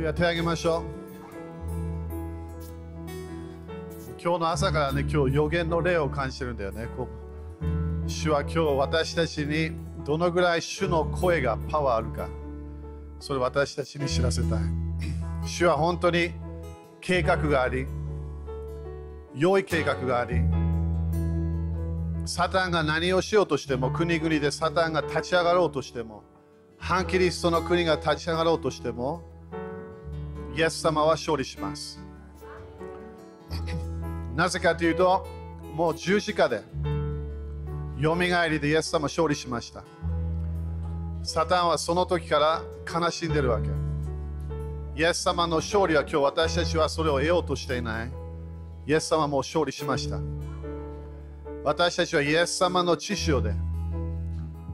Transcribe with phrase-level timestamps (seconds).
[0.00, 0.82] ルヤ手を挙げましょう。
[4.22, 6.88] 今日の朝からね、今日予言の霊を感じてるんだよね。
[6.96, 9.72] こう主は今日私たちに
[10.04, 12.28] どのぐらい主の声がパワーあるか、
[13.18, 14.60] それ私たちに知らせたい。
[15.44, 16.32] 主は本当に
[17.00, 17.86] 計画があり、
[19.34, 20.40] 良い計画があり、
[22.26, 26.24] サタンが何をしようとしても、国々でサタンが立ち上がろうとしても、
[26.78, 29.29] 反キリストの国が立ち上がろうとしても、
[30.60, 31.98] イエス様は勝利します。
[34.36, 35.26] なぜかというと、
[35.74, 36.62] もう十字架で、
[37.96, 39.82] よみがえりでイエス様勝利しました。
[41.22, 43.70] サタンはその時から悲しんでるわけ。
[44.96, 48.12] イエス様の勝利は今日私たちはそれを得ようとしていない。
[48.86, 50.18] イエス様も勝利しました。
[51.64, 53.54] 私たちはイエス様の知潮で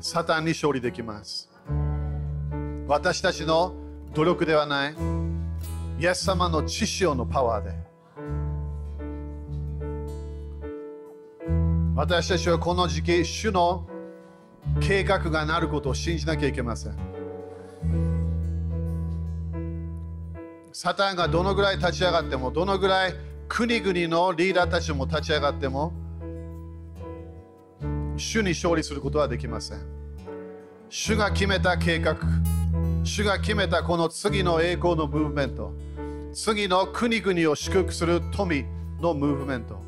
[0.01, 1.49] サタンに勝利できます。
[2.89, 3.73] 私たちの
[4.15, 5.36] 努力ではない。
[5.99, 7.75] イエス様の知潮のパワーで。
[11.95, 13.87] 私たちはこの時期、主の
[14.81, 16.97] 計画がなることを信じなきゃいけません。
[20.73, 23.15] サタンがどのぐらい立ち上がっても、どのぐらい
[23.49, 25.95] 国々のリーダーたちも立ち上がっても、
[28.19, 29.79] 主に勝利することはできません。
[30.91, 32.19] 主が決めた計画、
[33.05, 35.73] 主が決めたこの次の栄光のムーブメント、
[36.39, 38.63] 次の国々を祝福する富
[39.01, 39.81] のムーブメント、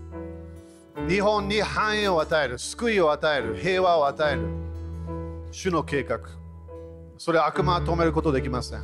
[1.07, 4.49] 日本に繁栄を与える、救いを与える、平和を与える、
[5.51, 6.21] 主の計画、
[7.19, 8.83] それは悪魔は止めることできません。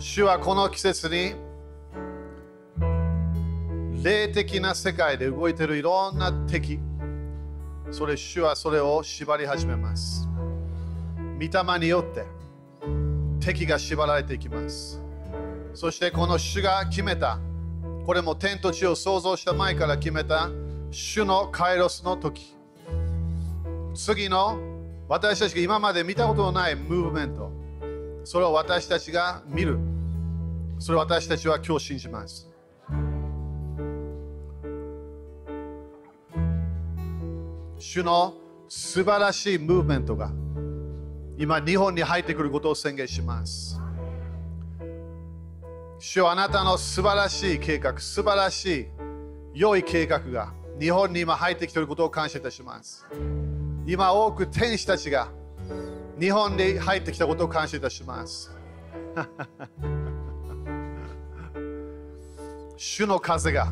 [0.00, 1.36] 主はこの季節に
[4.02, 6.80] 霊的な世界で動いているいろんな敵。
[7.92, 10.27] それ主はそれを縛り始めます。
[11.38, 12.26] 御霊によって
[13.40, 15.00] 敵が縛られていきます。
[15.72, 17.38] そしてこの主が決めた
[18.04, 20.50] これも天と地を創造した前から決めた
[20.90, 22.56] 主のカイロスの時。
[23.94, 24.58] 次の
[25.08, 27.52] 私たちが今まで見たことのないムーブメント。
[28.24, 29.78] それを私たちが見る。
[30.78, 32.48] それを私たちは今日信じます。
[37.78, 38.34] 主の
[38.68, 40.30] 素晴らしいムーブメントが
[41.40, 43.80] 今日本に入ってくることを宣言します。
[46.00, 48.86] 主はあなたの素晴らしい計画素晴らしい
[49.54, 53.06] 良い計画が日本に今入ってきていることを感謝いたします。
[53.86, 55.28] 今多く天使たちが
[56.18, 58.50] 日本に入ってきたことを感謝いたします。
[62.76, 63.68] 主の風が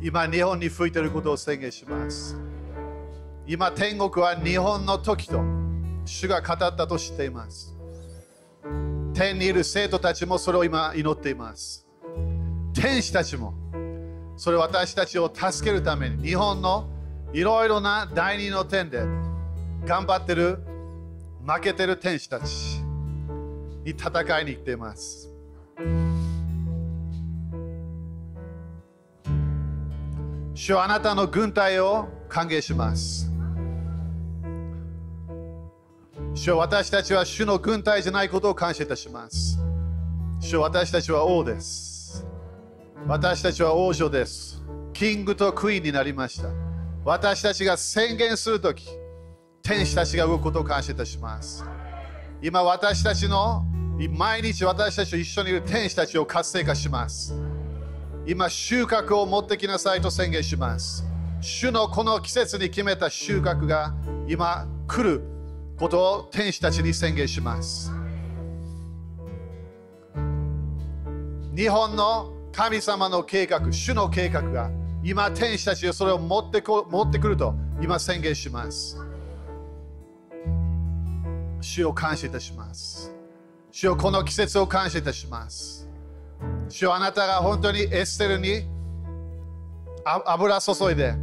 [0.00, 2.38] 今日本に吹いていることを宣言します。
[3.46, 5.63] 今天国は日本の時と
[6.04, 7.76] 主が語ったと知っています。
[9.14, 11.86] 天にいる生徒たちもそれを今祈っています。
[12.74, 13.54] 天使たちも。
[14.36, 16.88] それ私たちを助けるために日本の
[17.32, 18.98] いろいろな第二の点で
[19.84, 20.58] 頑張ってる
[21.46, 22.80] 負けてる天使たち
[23.84, 25.30] に戦いに行っています。
[30.54, 33.33] 主はあなたの軍隊を歓迎します。
[36.36, 39.56] 主は私たちは主の軍隊じゃないことを感謝いたします。
[40.40, 42.26] 主は私たちは王です。
[43.06, 44.60] 私たちは王女です。
[44.92, 46.48] キングとクイーンになりました。
[47.04, 48.84] 私たちが宣言するとき
[49.62, 51.64] 天使たちが動くことを感謝いたします。
[52.42, 53.64] 今私たちの
[54.10, 57.32] 毎日私たちと一緒にいる天使たちを活性化します。
[58.26, 61.04] 今収穫を持ってきなさいと宣言します。
[61.40, 63.94] 主のこの季節に決めた収穫が
[64.26, 65.33] 今来る。
[65.78, 67.90] ことを天使たちに宣言します。
[71.54, 74.70] 日本の神様の計画主の計画が
[75.02, 78.98] 今天使たちがそれを持ってこ持ってくると今宣言します。
[81.60, 83.12] 主を感謝いたします。
[83.70, 85.88] 主をこの季節を感謝いたします。
[86.68, 88.68] 主はあなたが本当にエステルに
[90.04, 91.14] 油注いで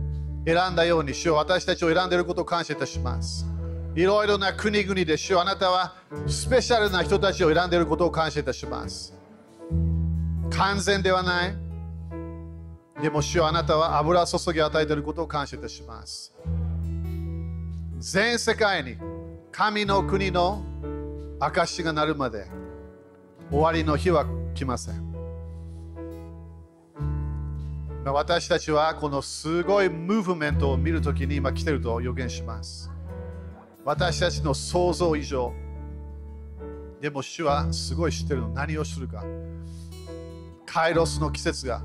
[0.45, 3.50] 選んだように主は私たちを選んでいることを感謝いたします。
[3.93, 5.95] いろいろな国々で主あなたは
[6.25, 9.13] スペシャルな人たちを選んでいることを感謝いたします。
[10.49, 11.55] 完全ではない。
[13.01, 16.33] でも主あなたは油注ぎを与えていることを感謝いたします。
[17.99, 18.97] 全世界に
[19.51, 20.63] 神の国の
[21.39, 22.45] 証がなるまで
[23.49, 25.11] 終わりの日は来ません。
[28.05, 32.90] 私たちはこのすごいムーブメントを見るときに今来ていると予言します。
[33.83, 35.53] 私たちの想像以上。
[37.01, 38.49] でも主はすごい知ってるの。
[38.49, 39.23] 何をするか。
[40.65, 41.81] カイロスの季節が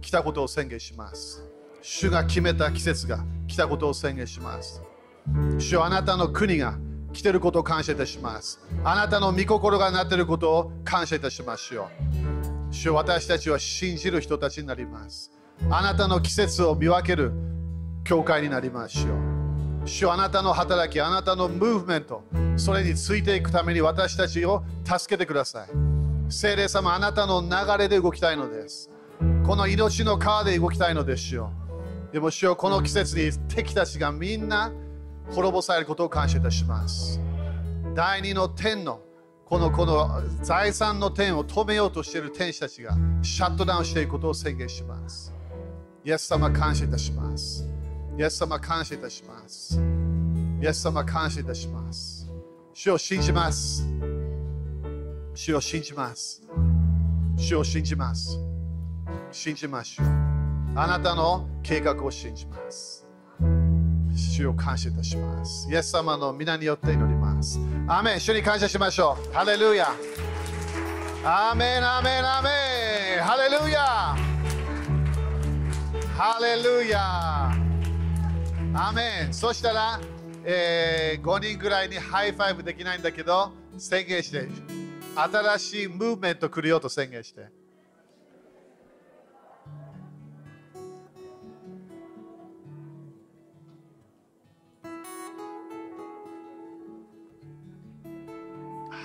[0.00, 1.44] 来たことを宣言します。
[1.82, 4.80] 主が決めた季節が来たことを宣言します。
[5.58, 6.78] 主はあなたの国が
[7.12, 8.60] 来てることを感謝いたします。
[8.84, 11.90] あなたの御心がなっていることを感謝いたしますよ。
[12.70, 15.32] 主よ私たちは信じる人たちになります。
[15.70, 17.32] あなたの季節を見分ける
[18.04, 19.31] 教会になりますよ。
[19.84, 22.22] 主よあなたの働き、あなたのムーブメント、
[22.56, 25.68] それについていくために私たちを助けてください。
[26.28, 27.48] 聖霊様、あなたの流
[27.78, 28.90] れで動きたいのです。
[29.44, 31.50] この命の川で動きたいのですよ。
[32.12, 34.72] でも主よこの季節に敵たちがみんな
[35.30, 37.20] 滅ぼされることを感謝いたします。
[37.94, 39.00] 第二の天の
[39.44, 45.34] このこの財産の天を止めようとしている天使たちがシャットダウンしていることを宣言します。
[46.04, 47.71] イエス様感謝いたします。
[48.18, 49.80] イエス様感謝いたします。
[50.60, 52.30] イエス様感謝いたします。
[52.74, 53.86] 主を信じます。
[55.34, 56.42] 主を信じます。
[57.36, 58.38] 主を信じます。
[59.30, 60.06] 信じましょう。
[60.74, 63.06] あなたの計画を信じます。
[64.14, 65.70] 主を感謝いたします。
[65.70, 67.58] イエス様の御名によって祈ります。
[67.88, 69.32] アメン主に感謝しましょう。
[69.32, 69.88] ハレルヤ。
[71.24, 72.50] アーメン、アーメン、アーメ
[73.20, 73.22] ン。
[73.22, 73.80] ハレルヤ。
[76.14, 77.61] ハレルヤ。
[78.74, 79.34] アメン。
[79.34, 80.00] そしたら、
[80.44, 84.48] えー、5人ぐらいに high five できないんだけど、宣言して、
[85.14, 87.48] 新しいムーブメント来るよと宣言して。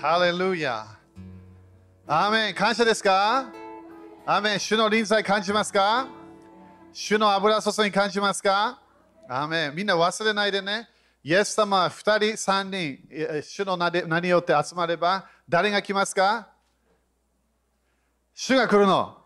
[0.00, 0.86] ハレルヤ。
[2.06, 2.54] アーメン。
[2.54, 3.50] 感謝ですか？
[4.24, 4.60] アーメン。
[4.60, 6.08] 主の臨在感じますか？
[6.92, 8.80] 主の油注ぎ感じますか？
[9.28, 9.70] アメ。
[9.74, 10.88] みんな忘れないでね。
[11.22, 16.48] イエス様は2人、3人、主の名によって集まれば、誰が来ますか？
[18.34, 19.18] 主が来るの。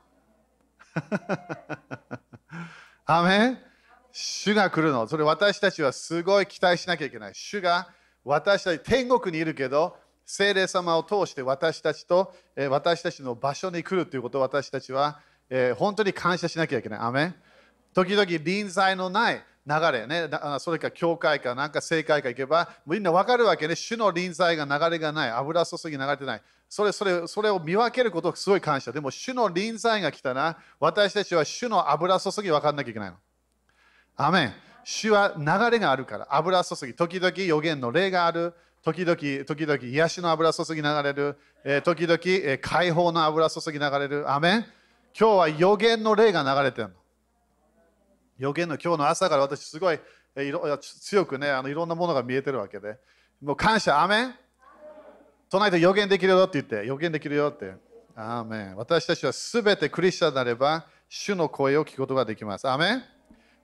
[3.06, 3.58] アメン。
[4.10, 5.06] 主が来るの。
[5.06, 7.34] それ私たちはすごい期待しなきゃいけない。
[7.34, 7.88] 主が
[8.24, 9.96] 私たち天国にいるけど、
[10.26, 17.00] 聖霊様を通して私たちと、え私たちの場所に来るということを私たちは、え本当に感謝しなきゃいけない。
[17.00, 17.34] アメン
[17.94, 20.28] 時々臨在のない流れね、
[20.58, 26.42] それか教会かなんか正解か行けば、みんな分かるわけね、主の臨在が流れがない、油注ぎ流れてない。
[26.68, 28.90] それそれそれを見分けることをすごい感謝。
[28.90, 33.16] でも、主の臨在が来たら、私たちは主の油注ぎ分かんなきゃいけないの。
[34.16, 34.54] アメン。
[34.84, 44.28] 主は流れがあるから、油注ぎ、時々予言の霊がある、時々、時々癒しの油注ぎ流れる、えー時々、えー解放の油注ぎ流れる。
[44.28, 44.66] アメン。
[45.16, 46.94] 今日は予言の霊が流れてるの。
[48.42, 50.00] 予言の今日の朝から私すごい
[50.36, 52.98] いろ強くねあのいろんなものが見えてるわけで。
[53.40, 54.34] もう感謝アメン。
[55.48, 56.86] 隣で予言できるよって言って。
[56.86, 57.74] 予言できるよって。
[58.16, 58.76] アーメン。
[58.76, 62.68] 私たちはすべてクリスチャンになれば主の声を聞くことができます。
[62.68, 63.02] アーメン。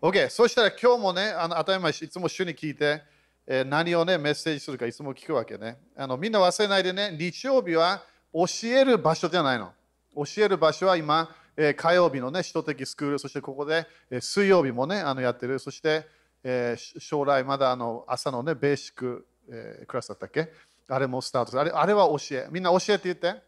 [0.01, 3.03] OK そしたら今日もねあの当たり前いつも主に聞いて、
[3.49, 5.79] え何をねメッセージするかいつも聞くわけね。
[5.97, 9.73] あのみんな忘れないでね日曜日は教える場所じゃないの。
[10.15, 16.07] 教える場所は今、え火曜日のね、首都的スクール、そしてここで、え水曜日もね、あのやってる、そして、
[16.45, 20.53] え将来まだあの朝のね、ベーシック、えクラスだったっけ？
[20.89, 22.47] あれもスタートするあれあれは教え。
[22.51, 23.43] みんな教えって言って。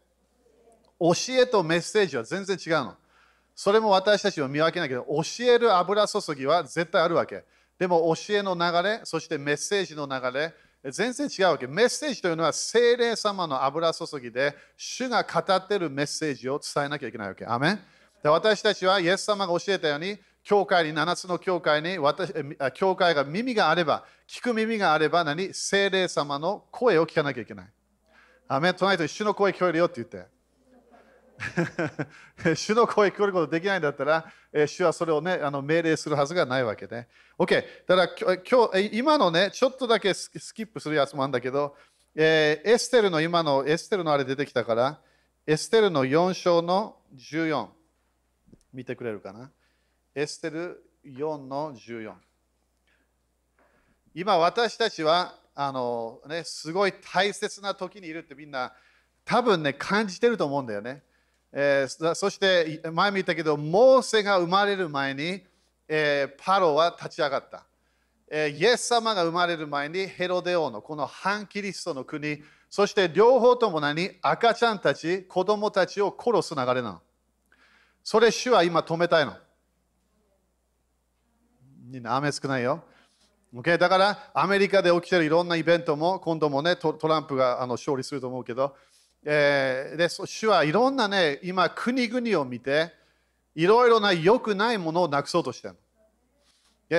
[0.99, 2.95] 教えとメッセージは全然違うの。
[3.55, 7.43] それも私たちは見分けなきゃ教える油注ぎは絶対あるわけ。
[7.79, 10.53] でも教えの流れ、そしてメッセージの流れ、
[10.91, 11.65] 全然違うわけ。
[11.65, 17.45] メッセージというのは精霊様の油注ぎで、主が語ってるメッセージを伝えなきゃいけないわけ。
[17.45, 17.79] アメン
[18.23, 22.33] で私たちはイエス様が教えたように、教会に、7つの教会に私、
[22.73, 27.67] 教会が耳があれば、聞く耳があれば何、精霊様の声を聞かなきゃいけない。
[28.47, 30.41] アメン隣と主の声聞こえるよって言って。
[32.55, 37.07] 主の声聞こえることできないんだったら、えー主はそれをね、あの命令するはずがないわけね。
[37.39, 37.63] OK。
[37.87, 41.75] だから今日、今のね、ちょっとだけススキップするやつもあるんだけど、
[42.15, 45.01] えーエステルの今の、エステルのあれ出てきたから、
[45.47, 47.80] エステルの4章の14。
[48.73, 49.51] 見てくれるかな？
[50.15, 52.13] エステル4の14。
[54.13, 58.73] 今私たちはあの、ね、すごい大切な時にいるってみんな
[59.23, 61.01] 多分ね感じてると思うんだよね。
[61.53, 65.43] えーそして前も言ったけどモーセが生まれる前に、
[65.87, 67.65] えーパロは立ち上がった、
[68.29, 74.11] えーイエス様が生まれる前にヘロデ王のこの反キリストの国そして両方とも何？
[74.21, 77.01] 赤ちゃんたち子供たちを殺す流れなの
[78.03, 79.33] それ主は今止めたいの
[81.89, 82.83] みんな雨少ないよ
[83.53, 83.77] Okay?
[83.77, 88.75] だからアメリカで起きているいろんなイベントも今度もねトランプがあの勝利すると思うけど、
[89.25, 92.93] えー、で主はいろんなね今国々を見て
[93.53, 95.81] いろいろな良くないものをなくそうとしてるの。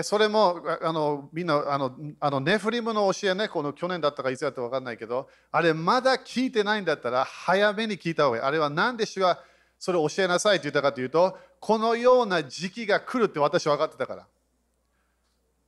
[0.02, 8.42] それもあのみんなあのあのネフリムの教えね、この去年だったかいつだったか分かんないけど、あれまだ聞いてないんだったら早めに聞いた方がいい。
[8.42, 9.40] あれは何で主が
[9.82, 14.26] それを教えなさいって言ったかというと、このような時期が来るって私は分かってたから。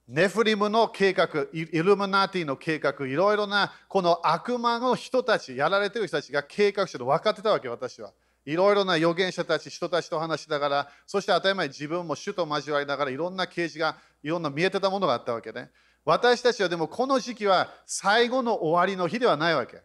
[0.06, 8.12] ネフリムの計画、イルミナティの計画、いろいろなこの悪魔の人たち、やられてる人たちが計画してる分かってたわけ、私は。
[8.46, 15.72] いろいろな預言者たち、人たちと話しながら、そして当たり前自分も主と交わりながら、いろんな啓示が、いろんな見えてたものがあったわけね。
[16.04, 19.82] 私たちはでもこの時期は最後の終わりの日ではないわけ。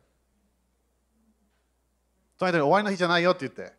[2.38, 3.79] とにかく終わりの日じゃないよって言って。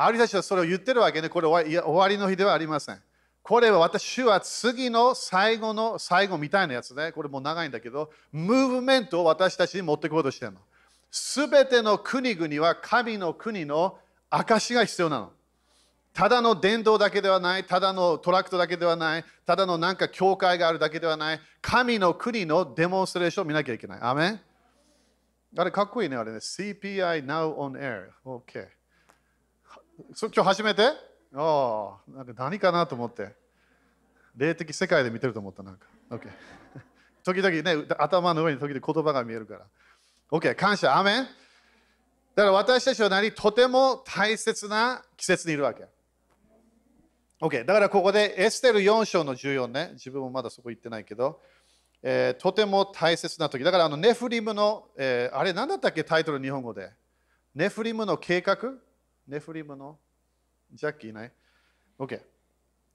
[0.00, 1.28] ある人たちはそれを言ってるわけね。
[1.28, 3.02] これは終わりの日ではありません。
[3.42, 7.10] これは私は次の最後の最後みたいなやつね。
[7.10, 10.60] これもう長いんだけど、ムーブメントを私たちに持っていこうとしてるの。
[11.10, 13.98] すべての国々は神の国の
[14.30, 15.32] 証が必要なの。
[16.14, 23.98] ただの伝道だけではない、ただのトラクトだけではない、ただのなんか教会があるだけではない、神の国のデモンストレーションを見なきゃいけない。
[24.00, 24.40] アメン
[25.56, 26.38] あれかっこいいね、あれね。
[26.38, 28.10] CPI Now on Air。
[28.24, 28.77] OK。
[30.14, 30.82] そ今日初めて？
[30.82, 30.92] あ
[31.34, 33.34] あ、なんか何かなと思って。
[34.36, 35.86] 霊的世界で見てると思った、なんか。
[36.10, 36.28] OK。
[37.24, 39.66] 時々ね、頭の上に時々言葉が見えるから。
[40.30, 41.24] OK、感謝、アメン。
[41.24, 45.86] だから私たちは何とても大切な季節にいるわけ。
[47.40, 51.40] OK、だからここでエステル4章の14ね、自分もまだそこ行ってないけど、
[52.02, 53.64] えー、とても大切な時。
[53.64, 56.04] だからあのネフリムの、えー、あれ何だったっけ？
[56.04, 56.92] タイトル日本語で。
[57.54, 58.56] ネフリムの計画？
[59.28, 59.98] ネフリムの
[60.72, 61.32] ジャッキーいない
[61.98, 62.18] ?OK。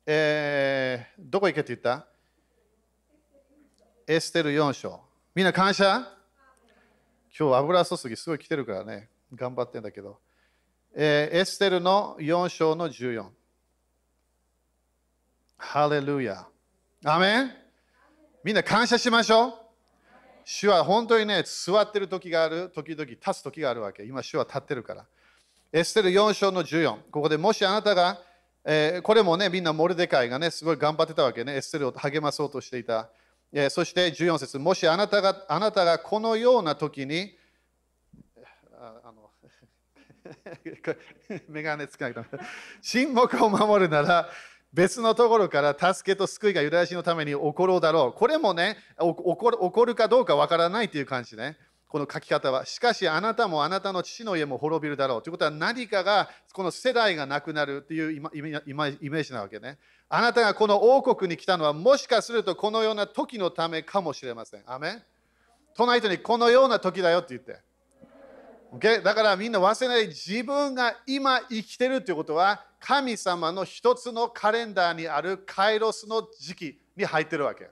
[0.08, 2.08] えー、どこ行けって言った？
[4.08, 5.00] エステル4章。
[5.36, 6.00] みんな感謝？
[7.38, 10.20] 今日油注ぎすごい来てるからね、頑張ってんだけど。
[10.96, 13.28] えー、エステルの4章の14。
[15.58, 16.48] ハレルヤ。
[17.06, 17.52] アメン
[18.44, 19.54] みんな感謝しましょう。
[20.46, 24.04] 主は本当にね、座ってる時がある、時々立つ時があるわけ。
[24.04, 25.06] 今、主は立ってるから。
[25.76, 26.98] エステル4章の14。
[27.10, 28.22] ここでもしあなたが、
[28.64, 31.56] えー、これもね、みんなモルデカイがね、すごい頑張ってたわけね。
[31.56, 33.10] エステルを励まそうとしていた。
[33.52, 37.36] えそして14節もしあなたがあなたがこのような時に
[38.80, 39.30] ああの
[41.50, 42.24] メガネ使いと
[42.82, 44.30] 沈黙を守るなら
[44.74, 48.18] 別のところから助けと救いがユダヤ人のために起ころうだろう。
[48.18, 51.58] これもね、起こ起こるかどうかわからないという感じね。
[51.94, 52.66] この書き方は。
[52.66, 55.22] しかし、あなたもあなたの父の家も滅びるだろう。
[55.22, 59.78] ということは何かが、この世代がなくなるというイメージなわけね。
[60.10, 64.64] あなたがこの王国に来たのはもしかするとこのような時のためかもしれません。
[64.66, 65.04] アメン
[65.76, 67.60] 隣人にこのような時だよって言って。
[68.76, 69.04] Okay?
[69.04, 77.70] だからみんな忘れない自分が今生きてるということは神様の一つのカレンダーにあるカイロスの時期に入ってるわけ。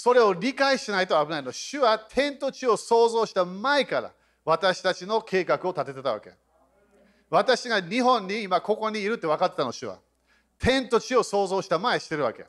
[0.00, 1.50] それを理解しないと危ないの。
[1.50, 4.12] 主は天と地を創造した前から
[4.44, 6.30] 私たちの計画を立ててたわけ。
[7.28, 9.98] 私が日本に今ここにいるって分かってたの、主は。
[10.56, 12.46] 天と地を創造した前してるわけ。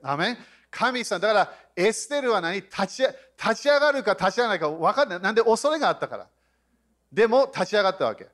[0.00, 0.38] アメ
[0.70, 2.60] 神様、だからエステルは何？
[2.60, 5.20] 立ち立ち上がるか立ち上がらないか分かんない。
[5.20, 6.28] なんで恐れがあったから。
[7.12, 8.28] でも立ち上がったわけ。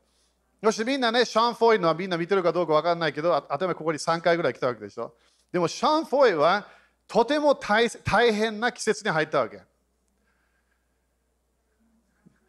[0.62, 5.14] そしてみんなね、シャン・フォイのはみんな見てるかどうか分かんないけど、あとはここに3回ぐらい来たわけでしょ。
[5.52, 6.66] でもシャン・フォイは
[7.06, 7.88] とても大
[8.32, 9.61] 変な季節に入ったわけ。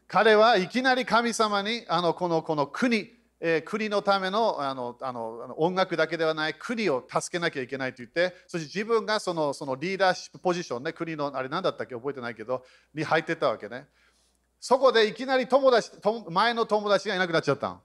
[0.07, 3.10] 彼はいきなり神様にあのこのこの国、
[3.41, 13.88] えー、国のためのあのあの音楽だけではない国を助けなきゃいけないと言って、そして自分がそのそのリーダーシップポジションね、国のあれ何だったっけ覚えてないけど、に入ってたわけね。
[14.62, 15.91] そこでいきなり友達
[16.29, 17.81] 前の友達がいなくなっちゃったの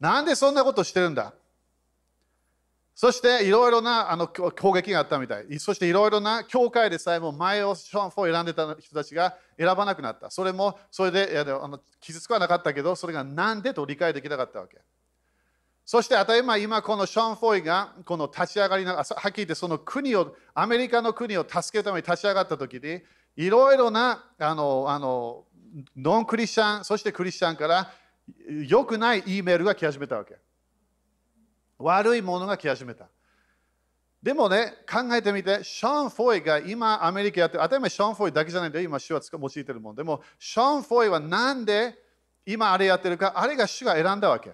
[0.00, 1.34] なんでそんなことしてるんだ？
[2.94, 5.58] そしていろいろなあの攻撃があったみたい。
[5.58, 10.30] そしていろいろな教会でさえも前をションフォー選んでた人たちが選ばなくなった。
[10.30, 14.78] それもそれであの傷つかなかったけど、それがなんでと理解できなかったわけ。
[15.84, 23.02] そして当たり前、今このショーン・フォイがこの立ち上がりな、はっきり言ってその国を、アメリカの国を助けるために立ち上がった時に、
[23.36, 25.44] いろいろなあのあの
[25.96, 27.90] ノンクリスチャン、そしてクリスチャンから
[28.66, 30.36] 良くない E メールが来始めたわけ。
[31.78, 33.08] 悪いものが来始めた。
[34.22, 39.94] でもね、考えてみて、ショーン・フォイが今アメリカやってる、当たり前ショーン・フォイだけじゃないんで、今主は用いてるもん。
[39.94, 41.98] でも、ショーン・フォイはなんで
[42.46, 44.52] 今あれやってるか、あれが主が選んだわけ。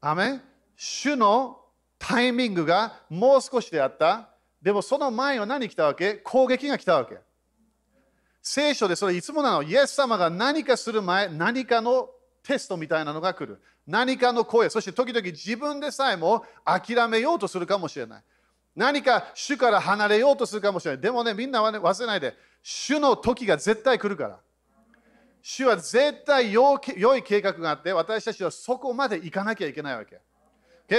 [0.00, 0.40] アメ
[0.76, 1.58] 主の
[1.98, 4.30] タイミングがもう少しであった。
[4.62, 6.14] でもその前は何来たわけ？
[6.14, 7.18] 攻撃が来たわけ。
[8.40, 9.62] 聖書でそれいつもなの？
[9.62, 12.08] イエス様が何かする前、何かの
[12.42, 13.60] テストみたいなのが来る。
[13.90, 18.22] 何かの声、そして時々自分でさえも諦めようとするかもしれない。
[18.76, 21.02] 何か主から離れようとするかもしれない。
[21.02, 24.38] でもね、みんなは、ね、忘れないで、主の時が絶対来るから。
[25.42, 26.76] 主は絶対良
[27.16, 30.20] い計画があって、私たちはそこまで行かなきゃいけないわけ。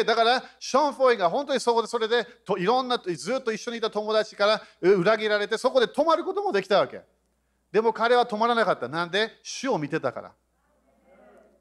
[0.04, 7.02] だから、ショーン・フォイが本当にそこでそれでといろんなずっと一緒にいた友達から裏切られて、そこで止まることもできたわけ。
[7.72, 8.90] でも彼は止まらなかった。
[8.90, 9.32] なんで？
[9.44, 10.32] 主を見てたから。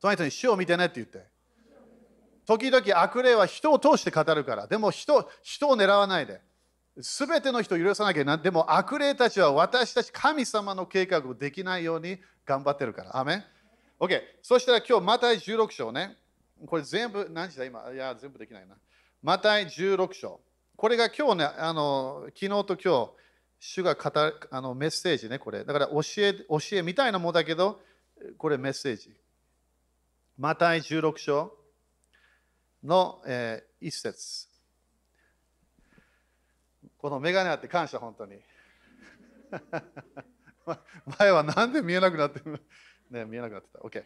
[0.00, 1.24] その人に主を見てねって言って。
[2.46, 4.66] 時々悪霊は人を通して語るから。
[4.66, 6.40] でも人人を狙わないで。
[7.00, 8.36] すべての人を許さなきゃな。
[8.36, 13.16] でも悪霊たちは私たち神様の計画をできないように頑張ってるから。
[13.16, 13.44] アメン
[14.00, 14.20] ?OK。
[14.42, 16.16] そしたら今日、また16章ね。
[16.66, 17.64] これ全部、何時だ？
[17.64, 18.74] 今いや、全部できないな。
[19.22, 20.40] また16章。
[20.76, 23.10] これが今日ね、あの昨日と今日、
[23.60, 25.64] 主が語るあのメッセージね、これ。
[25.64, 27.80] だから教え教えみたいなものだけど、
[28.38, 29.19] これメッセージ。
[30.40, 31.52] マタイ16章
[32.82, 34.48] の、えー、一節。
[36.96, 38.40] このメガネあって感謝、本当に。
[41.18, 42.58] 前はなんで見えなくなってる
[43.12, 43.80] ね、見えなくなってた。
[43.80, 44.02] OK。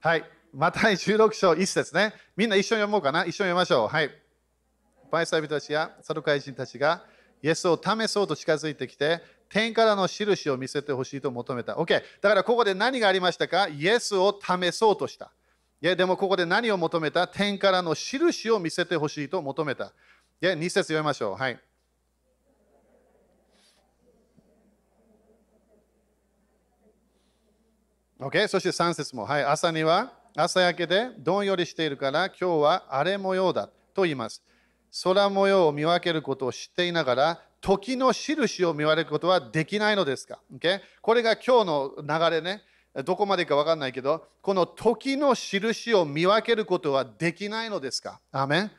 [0.00, 0.30] はい。
[0.52, 2.12] マタイ16章1節ね。
[2.36, 3.20] みんな一緒に読もうかな。
[3.20, 3.88] 一緒に読みましょう。
[3.88, 4.10] はい。
[5.10, 7.06] パイサイ人たちやサルカイ人たちが
[7.40, 11.76] イエスを試そうと近づいてきて、天からの印を見せてほしいと求めた。
[11.76, 12.04] OK。
[12.20, 13.66] だからここで何がありましたか？
[13.68, 15.32] イエスを試そうとした。
[15.80, 19.92] いや、でもここで何を求めた天からの印を見せてほしいと求めた。
[20.40, 21.36] いや、2節読みましょう。
[21.36, 21.60] はい。
[28.18, 28.48] OK？
[28.48, 29.24] そして3節も。
[29.24, 29.44] はい。
[29.44, 34.42] 朝には朝焼けでどんよりしているから今日は荒れ模様だと言います。
[35.04, 40.80] 空模様を見分けることを知っていながら時の印を見分けることはできないのですか、okay?
[41.02, 42.62] これが今日の流れね。
[43.04, 48.20] どこまでか分かんないけど、この時の印を見分けることはできないのですか？
[48.32, 48.70] アメン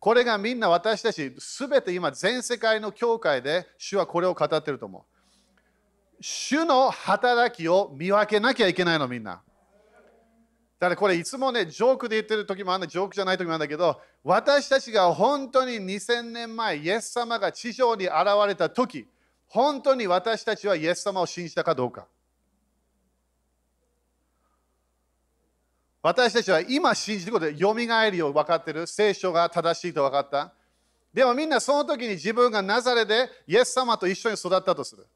[0.00, 5.02] これがみんな私たち、すべて今、全世界の教会で主はこれを語ってると思う。
[6.20, 9.42] 主の働きを見分けなきゃいけないの、みんな。
[10.78, 18.14] だからこれいつもね、ジョークで言ってる時もあんだ、ジョークじゃない時もあるんだけど、私たちが本当に2000年前、イエス様が地上に現
[18.46, 19.08] れた時、
[19.46, 22.06] 本当に私たちはイエス様を信じたかどうか。
[26.04, 30.52] 私たちは今信じることでよみがえりを分かっている、聖書が正しいと分かった。
[31.14, 35.06] でもみんなその時に自分がナザレでイエス様と一緒に育ったとする。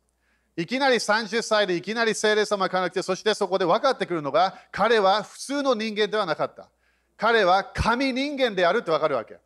[0.57, 6.70] いきなり30歳でいきなり聖霊様から来て、そしてそこで分かってくるのが、彼は普通の人間ではなかった。
[7.18, 9.37] 彼は神人間であるって分かるわけ。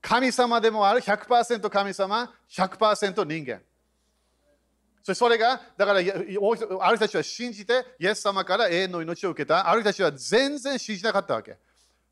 [0.00, 3.62] 神様でもある100%神様、100%人間。
[5.14, 9.68] それが、だから、ある人たちは信じて、イエス様から永遠の命を受けた。
[9.68, 11.56] ある人たちは全然信じなかったわけ。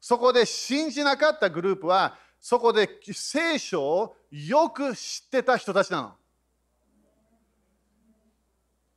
[0.01, 6.13] そこで信じなかったグループは、そこで聖書をよく知ってた人たちなの。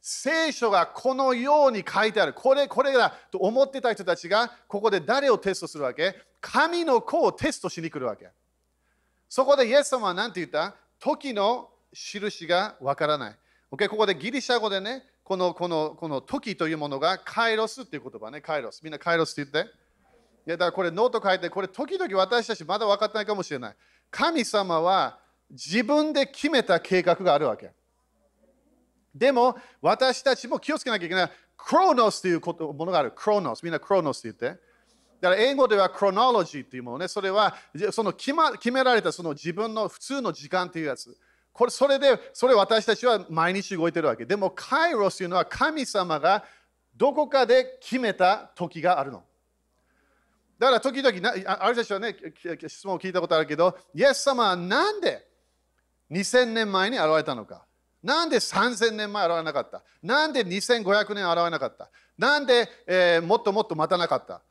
[0.01, 2.33] 聖書がこのように書いてある。
[2.33, 6.15] これ、これだと思ってた人たちが、ここで誰をテストするわけ？
[6.39, 8.29] 神の子をテストしに来るわけ。
[9.27, 10.75] そこでイエス様は何て言った？
[10.99, 13.35] 時の印がわからない。
[13.71, 13.89] Okay?
[13.89, 18.81] ここでギリシャ語でね、このこのこの時というものがカイロスっていう言葉ね、カイロス。
[18.81, 19.71] みんなカイロスって言って。
[20.47, 23.75] いやだからこれノート書いて、これ時々私たちまだ分かってないかもしれない。
[24.09, 27.71] 神様は自分で決めた計画があるわけ。
[29.13, 31.31] でも、私たちも気をつけなきゃいけない。
[31.57, 33.11] クロノスというものがある。
[33.11, 33.63] クロノス。
[33.63, 34.61] みんなクロノスって言って。
[35.19, 37.07] だから英語ではクロノロジーというものね。
[37.07, 37.55] それは
[37.91, 41.17] その決,、ま、決められたその自分の普通の時間というやつ。
[41.57, 44.25] これそれで、それ私たちは毎日動いてるわけ。
[44.25, 46.43] でも、カイロスというのは神様が
[46.95, 49.23] どこかで決めた時があるの。
[50.59, 51.09] だから時々
[51.45, 52.15] ある人たちはね、
[52.67, 55.27] 質問を聞いたことあるけど、イエス様はなんで
[56.11, 57.65] 2000年前に現れたのか。
[58.03, 64.41] なんで3000年前現れなかったなんで2500年現れなかったなんで、えー、もっともっと待たなかった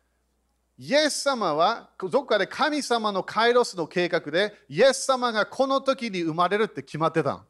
[0.79, 7.43] イエス様はどこかで神様のカイロスの計画でイエス様がこの時に生まれるって決まってた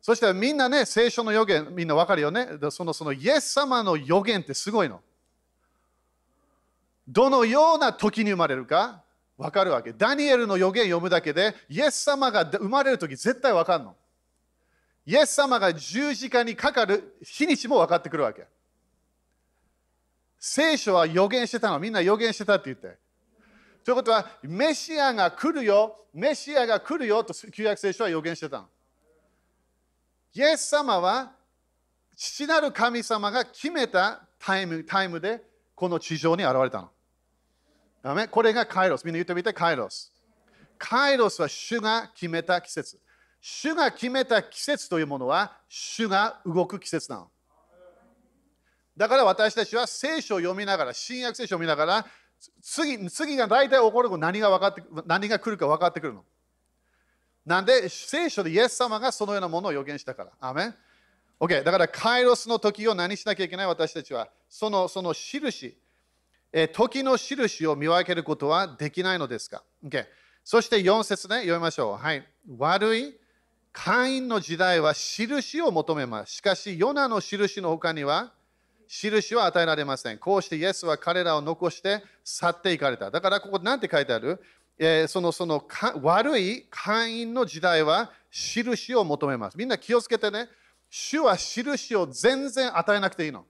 [0.00, 2.48] そしてみんなね、聖書の予言、みんなわかるよね。
[2.70, 5.00] そのそのイエス様の予言ってすごいの。
[7.06, 9.02] どのような時に生まれるか
[9.36, 9.92] わかるわけ。
[9.92, 13.96] ダニエルの予言読むだけで、イエス様が生まれる時絶対わかるの。
[15.04, 18.46] イエス様が十字架にかかる日にちも分かってくるわけ。
[20.40, 21.78] 聖書は予言してたの。
[21.78, 22.98] みんな予言してたって言って。
[23.84, 28.68] ということは、メシアが来るよ、メシアが来るよと旧約聖書は予言してたの。
[30.32, 31.32] イエス様は
[32.16, 35.42] 父なる神様が決めたタイムタイムで
[35.74, 36.88] この地上に現れた
[38.02, 38.28] の。
[38.28, 39.04] これがカイロス。
[39.04, 40.10] みんな言ってみて、カイロス。
[40.78, 42.98] カイロスは主が決めた季節。
[43.42, 47.30] 主が決めた季節というものは、主が動く季節なの。
[49.00, 52.06] だから私たちは聖書を読みながら、新約聖書を見ながら、
[52.60, 56.22] 次次が大体起こる何が分かって何が来るか分かってくるの。
[57.46, 60.32] なんで、聖書でイエス様がそのようなものを予言したから。
[60.38, 60.74] アメン
[61.40, 65.78] OK、だからカイロスの時を何しなきゃいけない私たちは、そのその印、
[66.52, 70.04] え時の印を見分けることはできないのですか、okay、
[70.44, 71.96] そして4節ね、読みましょう。
[71.96, 72.22] はい、
[72.58, 73.18] 悪い
[73.72, 76.34] 会員の時代は印を求めます。
[76.34, 78.34] しかし、ヨナの印の他には、
[78.92, 80.18] 印は与えられません。
[80.18, 83.08] こうしてイエスは彼らを残して去っていかれた。
[83.08, 84.42] だからここ何て書いてある、
[84.76, 85.64] えー、そのその
[86.02, 89.56] 悪い会員の時代は印を求めます。
[89.56, 90.48] みんな気をつけてね。
[90.90, 93.46] 主は印を全然与えなくていいの。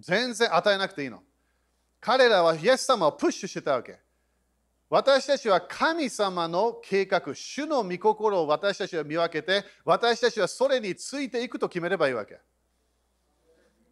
[0.00, 1.22] 全然与えなくていいの。
[2.00, 4.00] 彼らはイエス様をプッシュしてたわけ。
[4.88, 12.38] 私たちは神様の計画、主の御心を私たちは見分けて、私たちはそれについていくと決めればいいわけ。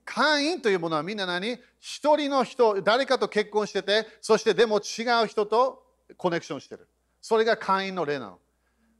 [0.04, 1.58] 会員というものはみんな何？
[1.80, 5.82] 一人の人、誰かと結婚してて、そしてでも違う人と
[6.16, 6.86] コネクションしてる。
[7.20, 8.38] それが会員の例なの。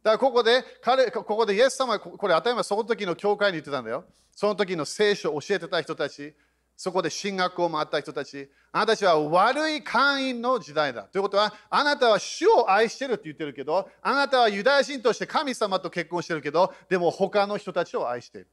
[0.03, 4.05] だからここで、彼ここでイエス様これ当たり前その時の教会に言ってたんだよ。
[4.33, 6.35] その時の聖書を教えてた人たち、
[6.77, 11.05] そこで進学校もあった人たち、あなたたちは悪い会員の時代だ。
[11.05, 18.49] ということは、あなたは主を愛してるって言ってるけど、あなたはユダヤ人として神様と結婚してるけど、でも他の人たちを愛している。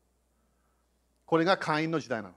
[1.26, 2.36] これが会員の時代なの。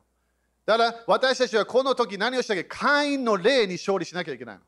[0.65, 2.65] だから私たちはこの時何をしたっけ？
[2.65, 4.63] 会員の霊に勝利しなきゃいけないの。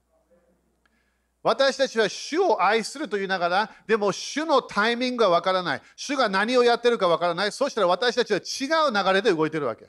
[1.43, 5.83] 私たちは主を愛すると言いながら、でも主のタイミングがわからない。
[5.95, 7.53] 主が何をやってるかわからない。
[7.53, 9.87] そしたら私たちは違う流れで動いてるわけ。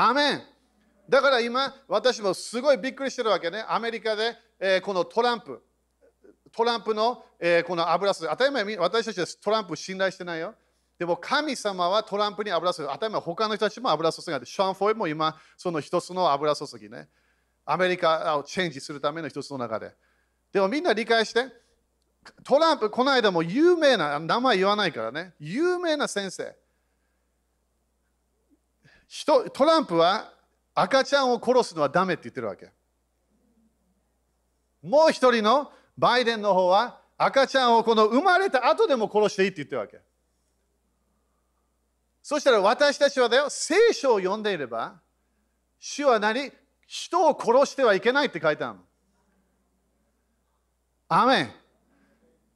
[0.00, 0.42] アメン
[1.08, 3.64] だから今、私もすごいびっくりしてるわけね。
[3.66, 5.60] アメリカで、えー、このトランプ、
[6.52, 10.54] トランプの、えー、この油注当たり前、私たちはトランプ信頼してないよ。
[10.98, 17.08] でも神様はトランプに油注ぎ、当たり前、他の人たちも油注ぎがあって、シャン・フォイも今、その一つの油注ぎね。
[17.64, 19.92] アメリカをチェンジするための一つの中で。
[20.52, 21.46] でもみんな理解して、
[22.44, 26.54] トランプ、この間も有名な、名前言わないからね、有名な先生。
[29.24, 30.32] トランプは
[30.74, 32.70] 赤ちゃんを殺すのはダメって言ってるわけ。
[34.82, 39.98] もう一人のバイデンの方は赤ちゃんをこの生まれた後でも殺していいって言ってるわけ。
[42.22, 45.00] そしたら私たちはだよ、聖書を読んでいれば、
[45.80, 46.52] 主は何？
[46.86, 48.80] 人を殺してはいけないって書いてあるの。
[51.08, 51.50] アメン。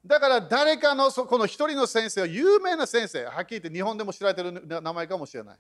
[0.05, 5.59] だから誰かのこの一人の先生は有名な先生、はっきり言って日本でも知られてる名前かもしれない。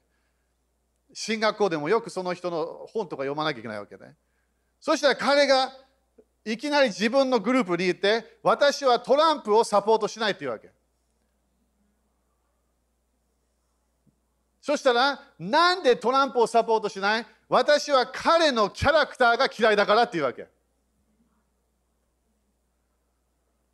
[1.12, 4.14] 進学校でもよくその人の本とか読まなきゃいけないわけね。
[4.80, 5.72] そしたら彼が
[6.44, 10.70] いきなり自分のグループにいて、私はトランプをサポートしないっていうわけ。
[14.60, 17.26] そしたら、なんでトランプをサポートしない？
[17.48, 20.48] 私は彼のキャラクターが嫌いだからっていうわけ。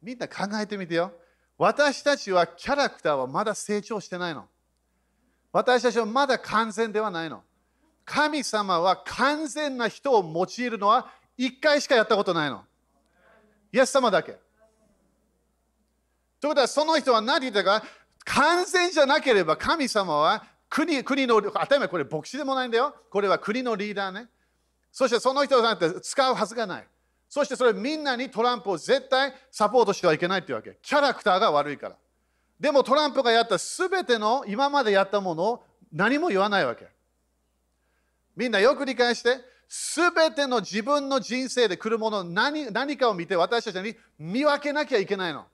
[0.02, 1.12] みんな考えてみてよ。
[1.56, 4.48] 私たちはキャラクターはまだ成長してないの。
[5.52, 7.42] 私たちはまだ完全ではないの。
[8.04, 12.64] 神様は完全な人を用いるのは一回しかやったことないの。
[13.72, 14.32] イエス様だけ。
[16.40, 17.82] ということは、その人は何言ったか、
[18.24, 22.94] 完全じゃなければ神様は国国の、当たり前これ牧師でもないんだよ。
[23.10, 24.28] これは国のリーダーね。
[24.92, 26.86] そしてその人なんて使うはずがない。
[27.28, 30.78] そしてそれみんなにトランプを絶対サポートしてはいけないっていうわけ。
[30.82, 31.96] キャラクターが悪いから。
[32.58, 36.88] でもトランプがやったすべての今までやったものを何も言わないわけ。
[38.36, 45.46] みんなよく理解して、すべての自分の人生で来るもの何何かを見て私たちに見分けなきゃいけないの。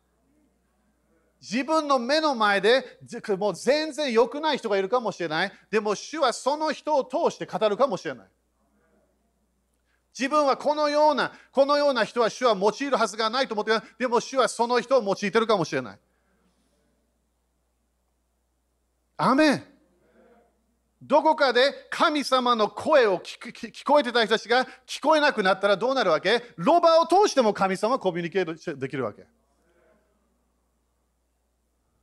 [1.40, 2.98] 自分の目の前で
[3.36, 5.52] もう全然良くない人がいるかもしれない。
[5.70, 8.26] でも主はその人を通して語るかもしれない。
[10.18, 13.72] 自分はこのような、このような人は主は用いるはずがないと思って。
[13.98, 15.98] でも主はその人を用いてるかもしれない。
[19.16, 19.62] アメン
[21.02, 26.42] どこかで神様の声を聞こえてた人たちが聞こえなくなったらどうなるわけ？
[26.56, 29.26] ロバを通しても神様はコミュニケートできるわけ。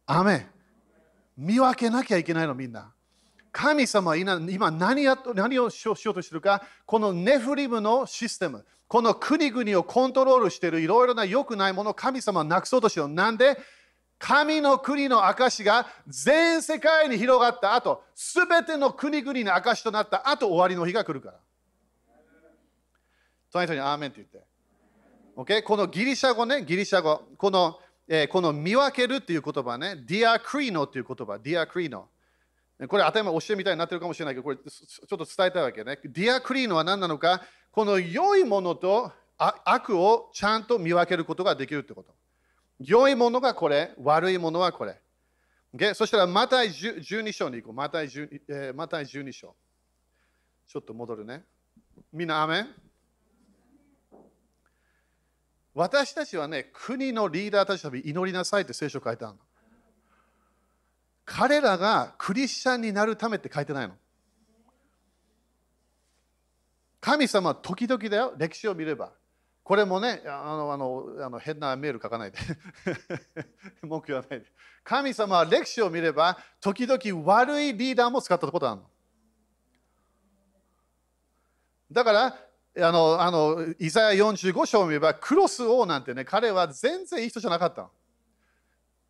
[0.06, 0.48] アメ
[1.36, 2.92] 見分けなきゃいけないのみんな。
[3.52, 13.08] 神様は今何や何をしようとしてるか、このネフリムのシステム、この国々をコントロールしているいろいろな良くないものを神様はなくそうとしてる。
[13.08, 13.58] なんで？
[14.22, 21.40] 神の国の証が全世界に広がった後、すべての国々の証となった後、終わりの日が来るから。
[23.52, 24.52] 隣人にアーメンって言って。
[25.36, 25.64] OK?
[25.64, 27.24] このギリシャ語ね、ギリシャ語。
[27.36, 32.08] この,、えー、この見分けるっていう言葉ね、ディアクリーノっていう言葉、ディアクリーノ。
[32.88, 35.98] これ頭教えみたいになってるかもしれないけど、これちょっと伝えたいわけね。
[36.04, 42.14] ディアクリーノは何なのか、この良いものと悪をちゃんと見分けることができるってこと。
[42.84, 45.00] 良いものがこれ、悪いものはこれ。
[45.76, 45.94] Okay?
[45.94, 47.74] そしたら、マタイ12章に行こう。
[47.74, 49.56] マタイ 12,、えー、マタイ12章。
[50.68, 51.44] ちょっと戻るね。
[52.12, 52.66] みんな、アメ
[55.74, 59.40] 私たちはね、国のリーダーたちと祈りなさいって聖書書いてあるの。
[61.24, 63.96] 彼らがクリスチャンになるためって書いてないの。
[67.00, 69.14] 神様は時々だよ、歴史を見れば。
[69.64, 72.38] これもね、あのあのあの変なメール書かないで。
[73.84, 74.46] 文句言わないで。
[74.84, 78.90] 神様は歴史を見れば、時々悪いリーダーも使ったことあるの。
[81.92, 82.38] だから、
[82.88, 87.92] あの、あの、イザヤ45章を見れば、クロス王なんてね、彼は全然いい人じゃなかったの。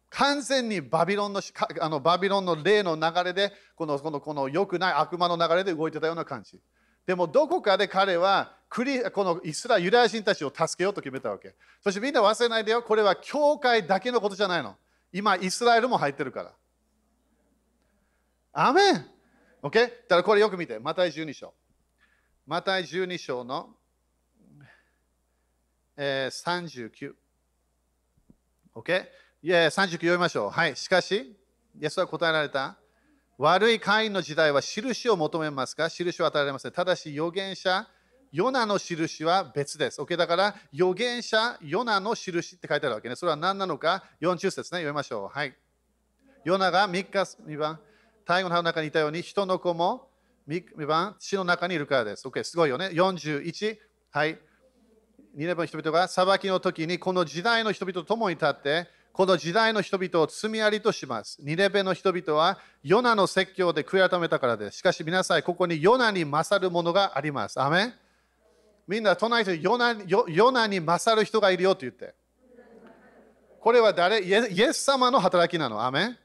[0.10, 1.42] 完全にバビロンの
[1.80, 6.60] あのバビロンの霊の流れで、このこのこの良くない悪魔の流れで動いてたような感じ。
[7.06, 11.56] でもどこかで彼はクリこのイスラユダヤ人たちを助けようと決めたわけ。
[11.84, 14.78] そしてみんな忘れないでよ、これは教会だけのことじゃないの。
[15.12, 16.54] 今、イスラエルも入ってるから。
[18.54, 19.06] アメン
[19.62, 19.74] ?OK?
[19.74, 21.54] だからこれよく見て、マタイ12章。
[22.48, 23.76] マタイ12章の、
[25.98, 27.14] えー、39。
[28.76, 29.06] OK?
[29.44, 30.50] いや39読みましょう。
[30.50, 30.76] はい。
[30.78, 31.38] しかし、
[31.78, 32.78] イエスは答えられた。
[33.42, 35.90] 悪い会員の時代は印を求めますか？
[35.90, 36.72] 印を与えられません。
[36.72, 37.88] ただし、預言者、
[38.32, 40.00] ヨナの印は別です。
[40.00, 40.16] OK?
[40.16, 43.16] だから、預言者、ヨナの印って書いてあるわけね。
[43.16, 44.82] それは何なのか、40節ね。
[44.82, 45.36] 読みましょう。
[45.36, 45.56] はい。
[46.46, 47.80] ヨナが3日、2番、
[48.20, 50.08] 太陽の葉の中にいたように、人の子も
[50.48, 52.28] 2番、地の中にいるからです。
[52.28, 52.44] OK?
[52.44, 52.90] すごいよね。
[52.94, 53.80] 41、
[54.12, 54.34] はい。
[54.36, 54.38] 2
[55.36, 61.38] 年分の人々が裁きの時に、この時代の人々と共に立って、この時代の人々を罪ありとします。
[61.42, 64.78] ニレベの人々はヨナの説教で悔い改めたからです。
[64.78, 67.60] しかし皆さん、ここにヨナに勝るものがあります。
[67.62, 67.94] アメ
[68.88, 69.96] みんな隣にヨナ
[70.28, 72.14] ヨナに勝る人がいるよと言って。
[73.60, 74.22] これは誰？
[74.24, 75.84] イエス様の働きなの？
[75.86, 76.18] アメ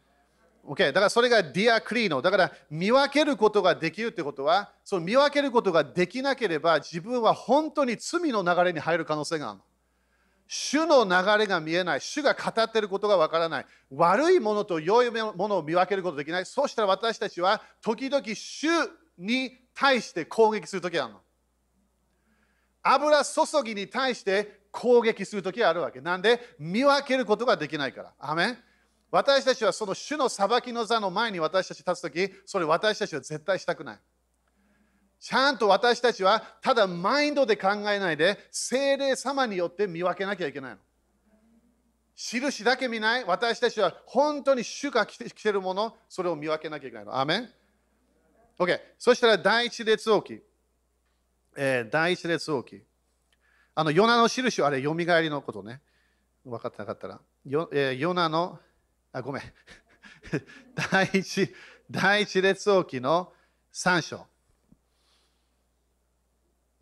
[0.64, 0.86] OK。
[0.86, 2.22] だからそれがディアクリーノ。
[2.22, 9.64] だから見分けることができるってことは、その見分けることができなければ自分は本当に罪の流れに入る可能性があるの。
[10.48, 12.00] 主の流れが見えない。
[12.00, 13.66] 主が語っていることがわからない。
[13.90, 16.46] 悪いものと良いものを見分けることができない。
[16.46, 18.68] そうしたら私たちは時々主
[19.18, 21.20] に対して攻撃するときあるの。
[22.82, 26.00] 油注ぎに対して攻撃するときあるわけ。
[26.00, 28.12] なんで見分けることができないから。
[28.18, 28.58] アメ
[29.10, 33.98] 私たちはその主の裁きの座の前に私たち立つとき、それ私たちは絶対したくない。
[35.26, 40.76] ちゃんと私たちはただマインドで考えないで精霊様によって見分けなきゃいけないの。
[42.14, 47.18] 印だけ見ない私たちは本当に主が来て来てるものそれを見分けなきゃいけないの。
[47.18, 47.48] アメン
[48.56, 48.78] ?OK。
[49.00, 50.40] そしたら第一列王記。
[51.56, 52.84] えー、第一列王記。
[53.74, 55.80] あの、ヨナの印はあれ、よみがえりのことね。
[56.44, 57.20] 分かってなかったら。
[57.44, 58.60] ヨ,、えー、ヨナの、
[59.10, 59.42] あ、ごめん。
[60.92, 61.52] 第一、
[61.90, 63.32] 第一列王記の
[63.74, 64.35] 3章。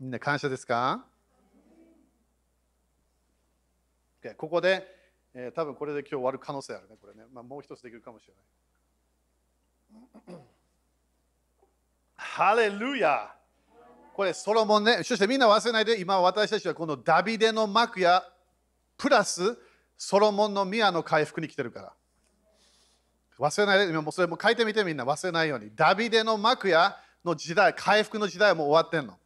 [0.00, 1.04] みんな感謝ですか、
[4.36, 4.86] ここで、
[5.34, 6.96] えー、多分これで今日終わる可能性あるね。
[7.00, 8.40] これねまあ、もう一つできるかもしれな
[10.34, 10.38] い。
[12.16, 13.32] ハレルヤ
[14.14, 15.02] これソロモンね。
[15.02, 18.24] そしてみんな忘れないで、今私たちはこのダビデの幕や
[18.96, 19.58] プラス
[19.96, 21.92] ソロモンの宮の回復に来てるから。
[23.38, 25.70] 忘れないで、今もそれも書いてみてみんな忘れないように。
[25.74, 29.18] ダビデの幕やの時代、回復の時代はもう終わってんの。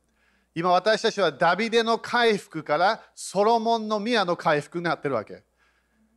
[0.58, 5.44] 今私たちはダビデの回復からソロモンの宮の回復になってるわけ。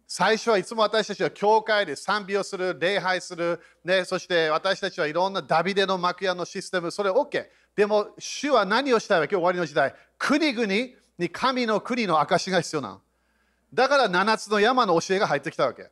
[0.07, 7.45] 最初はいつも私たちは教会で賛美をする、礼拝する、ね、そして私たちはいろんなダビデの幕屋のシステム、それ OK。
[7.75, 9.35] でも、主は何をしたいわけ？
[9.35, 9.93] 終わりの時代。
[10.17, 13.01] 国々に神の国の証が必要なの。
[13.71, 15.91] だから7つの山の教えが入ってきたわけ。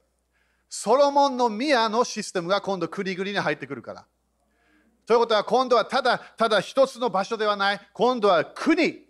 [0.68, 4.06] ソロモンの宮のシステムが今度国々に入ってくるから。
[5.10, 9.08] ということは今度はただただ一つの場所ではない、今度は国、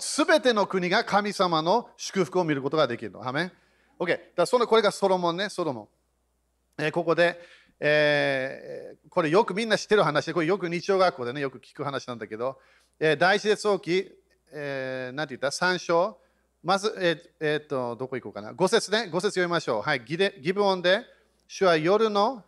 [0.00, 3.24] すべての国が神様の祝福を見ることができるの。
[3.24, 3.52] アメン
[4.00, 4.18] ?OK。
[4.34, 6.82] だそのこれがソロモンね、ソロモン。
[6.82, 7.38] えー、ここで、
[7.78, 12.58] えーこれよくみんな知ってる話で、これよく日曜学校でね、よく聞く話なんだけど、
[12.98, 14.10] えー第一列王記、
[14.52, 16.18] えー、なんて言った ?3 章。
[16.64, 18.50] まず、えーえーっと、どこ行こうかな。
[18.50, 19.82] 5節ね、5節読みましょう。
[19.82, 21.02] はい、ギデギブオンで、
[21.46, 22.42] 主は夜の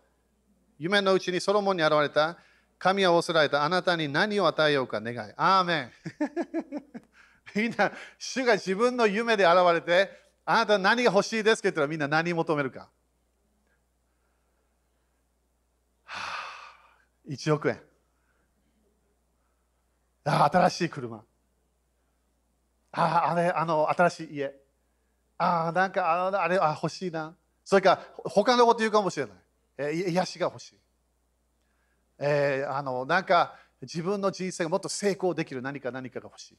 [0.80, 2.38] 夢のうちにソロモンに現れた、
[2.78, 5.32] 神は仰せられた、あなたに何を与えようか願い。
[5.36, 5.92] アーメン。
[7.54, 10.10] みんな、主が自分の夢で現れて、
[10.46, 11.68] あなた何が欲しいですか？
[11.68, 12.88] って言ったらみんな何求めるか。
[16.04, 17.80] はあ1億円。
[20.24, 21.22] ああ、新しい車。
[22.92, 24.54] ああ、あれ、あの、新しい家。
[25.38, 27.36] ああ、なんか、あれ、あ欲しいな。
[27.64, 29.36] それか、他のこと言うかもしれない。
[29.80, 30.78] え癒しが欲しい。
[32.18, 36.58] えーあの、なんか、自分の人生がもっと成功できる何か何かが欲しい。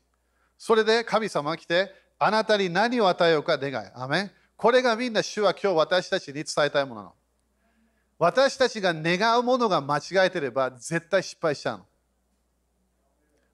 [0.57, 3.87] それで神様が来て、あなたに何を与えようか願い。
[3.93, 7.13] アメンこれがみんな主は今日私たちに伝えたいものなの。
[8.17, 11.85] 私たちが願うものが間違えてれば絶対失敗しちゃうの。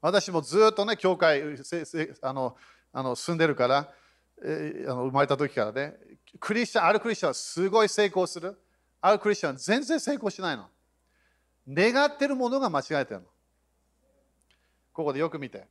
[0.01, 1.41] 私もずっとね、教会
[2.21, 2.58] あの
[2.91, 3.93] あの住んでるから、
[4.43, 5.95] えあの生まれた時からね、
[6.39, 8.58] クリスチャン、あるクリスチャンはすごい成功する。
[9.01, 10.67] あるクリスチャン全然成功しないの。
[11.69, 13.27] 願ってるものが間違えてるの。
[14.93, 15.65] ここでよく見て。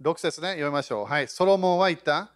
[0.00, 1.06] 6節ね、読みましょう。
[1.06, 2.30] はい、ソロモンは言った。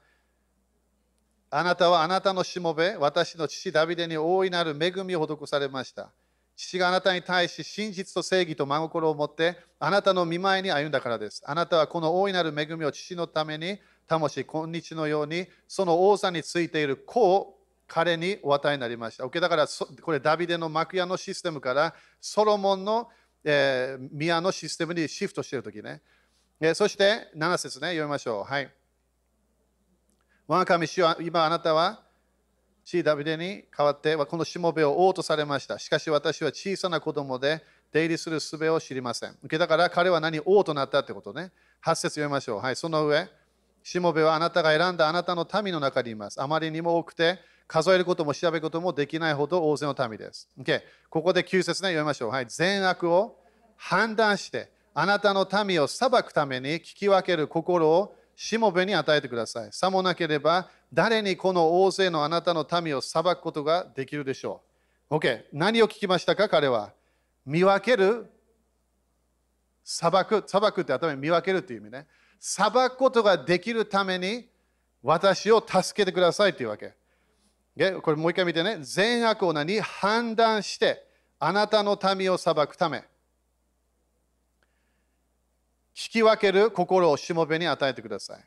[1.50, 6.10] あなたはあなたのしもべ、私の父ダビデに大いなる恵みを施されました。
[6.56, 11.42] 父があなたに対し真実と正義と真心を持ってあなたの見舞いに歩んだからです。
[11.46, 17.59] あなたはこの大いなる恵みを父のために保し、今日のようにその王座についている子を
[17.90, 19.24] 彼にお与えになりました。
[19.24, 19.66] OK だから
[20.00, 23.08] これダビデの幕屋のシステムからソロモンの、
[23.42, 26.00] え宮のシステムにシフトしているときね。
[26.60, 28.44] えそして7節ね、読みましょう。
[28.44, 28.72] はい。
[30.46, 32.00] 我が神主は今あなたは
[32.84, 35.76] 父ダビデに代わってこのしもべを王とされました。
[35.80, 39.36] しかし私は小さな子供で出入りする術を知りません。
[39.42, 41.50] だから彼は何王となったってことね。
[41.84, 42.60] 8節読みましょう。
[42.60, 43.28] はい、その上、
[43.82, 46.40] しもべはあなたが選んだあなたの民の中にいます。
[46.40, 50.48] あまりにも多くて数えることも調べることもできないほど大勢の民です。
[50.58, 52.30] Okay、ここで9節ね、読みましょう。
[52.30, 53.38] はい、善悪を
[53.76, 59.68] 判断してあなたの民を裁くために聞き分ける心をしもべに与えてください。
[59.70, 64.62] さもなければ、誰にこの大勢のあなたの民を裁くことができるでしょ
[65.08, 65.14] う。
[65.14, 65.44] OK。
[65.52, 66.92] 何を聞きましたか、彼は。
[67.46, 68.28] 見分ける、
[69.84, 72.08] 裁く、裁くって頭に見分けるっていう意味ね。
[72.40, 74.48] 裁くことができるために、
[75.04, 76.98] 私を助けてくださいっていうわけ。
[78.02, 78.78] これもう一回見てね。
[78.80, 81.02] 善悪を何判断して、
[81.38, 83.04] あなたの民を裁くため。
[85.94, 88.44] 聞き分ける心をしもべに与えてください。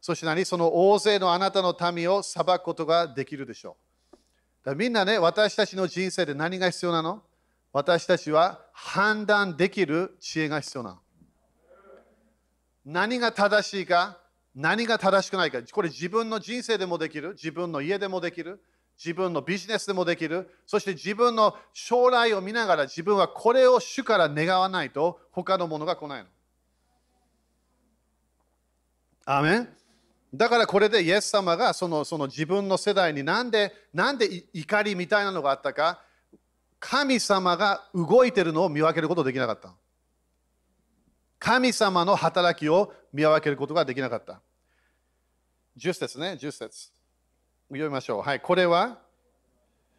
[0.00, 0.44] そして何？
[0.44, 3.76] その大勢のあなたの民を裁くことができるでしょ
[4.12, 4.16] う。
[4.16, 7.22] だからみんなね、私たちの人生で何が必要なの？
[7.72, 10.98] 私たちは判断できる知恵が必要なの。
[12.86, 14.18] 何が正しいか、
[14.54, 18.62] 何が正しくないか、これ自分の人生でもできる、自分の家でもできる、
[18.96, 26.28] 自分のビジネスでもできる、そして自分の将来を見ながら自分はこれを主から願わないと他のものが来ないの。
[29.26, 29.68] アーメン？
[30.34, 36.00] だからこれでイエス様がそのその自分の世代になんでなんで怒りみたいなのがあったか。
[36.78, 39.72] 神様が動いてるのを見分けることができなかった。
[41.38, 44.40] 神様の働きを見分けることができなかった。
[45.78, 46.90] 10節ね、10節
[47.68, 48.22] 読みましょう。
[48.22, 48.98] はい、これは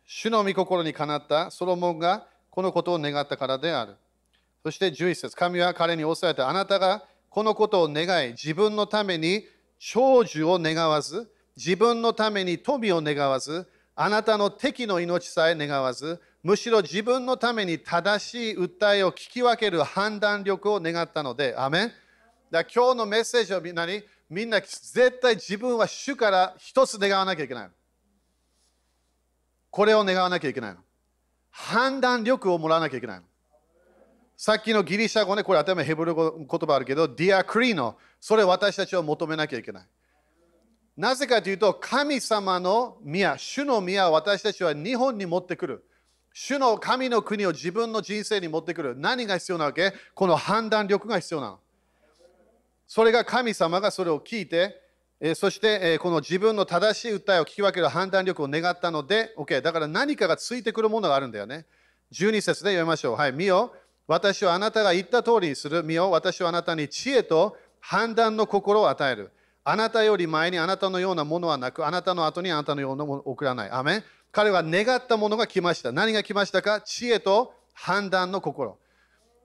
[0.05, 3.95] 主の御心にかなったソロモンがこのことを願ったからである。
[4.63, 9.45] そして11節神は彼におっしゃったあなたがこのことを願い、自分のために
[9.79, 21.91] 長寿を願わず、自分のために富を願わず、あなたの敵の命さえ願わず、むしろ自分のために正しい訴えを聞き分ける判断力を願ったので、アメン
[22.55, 27.69] だから今日のメッセージはみんなに、みんな絶対自分は主から一つ願わなきゃいけない。
[29.69, 30.79] これを願わなきゃいけないの。
[31.51, 33.21] 判断力をもらわなきゃいけない。
[34.37, 39.87] さっきのギリシャ語ね、これ頭ヘブル語言葉あるけど、ディアクリーノ、それ私たちは求めなきゃいけない。
[40.95, 45.83] なぜかというと、神様の宮、主の宮を私たちは日本に持ってくる。
[46.31, 48.95] 主の神の国を自分の人生に持ってくる。
[48.97, 49.93] 何が必要なわけ？
[50.13, 51.59] この判断力が必要なの。
[52.87, 54.81] それが神様がそれを聞いて、
[55.19, 61.65] えそして、えこの自分の正しい訴えを聞き分ける判断力を願ったので、OK、だから何かがついてくるものがあるんだよね。
[62.11, 63.15] 12節で読みましょう。
[63.15, 63.73] はい、見よ。
[64.07, 65.83] 私はあなたが言った通りにする。
[65.83, 66.11] 見よ。
[66.11, 69.31] 私はあなたに知恵と判断の心を与える。
[69.63, 73.71] あなたより前にあなたのようなものはなく、あなたの後にあなたのようなものを送らない。
[73.71, 75.91] アメン彼は願ったものが来ました。
[75.91, 76.81] 何が来ましたか？
[76.81, 78.77] 知恵と判断の心。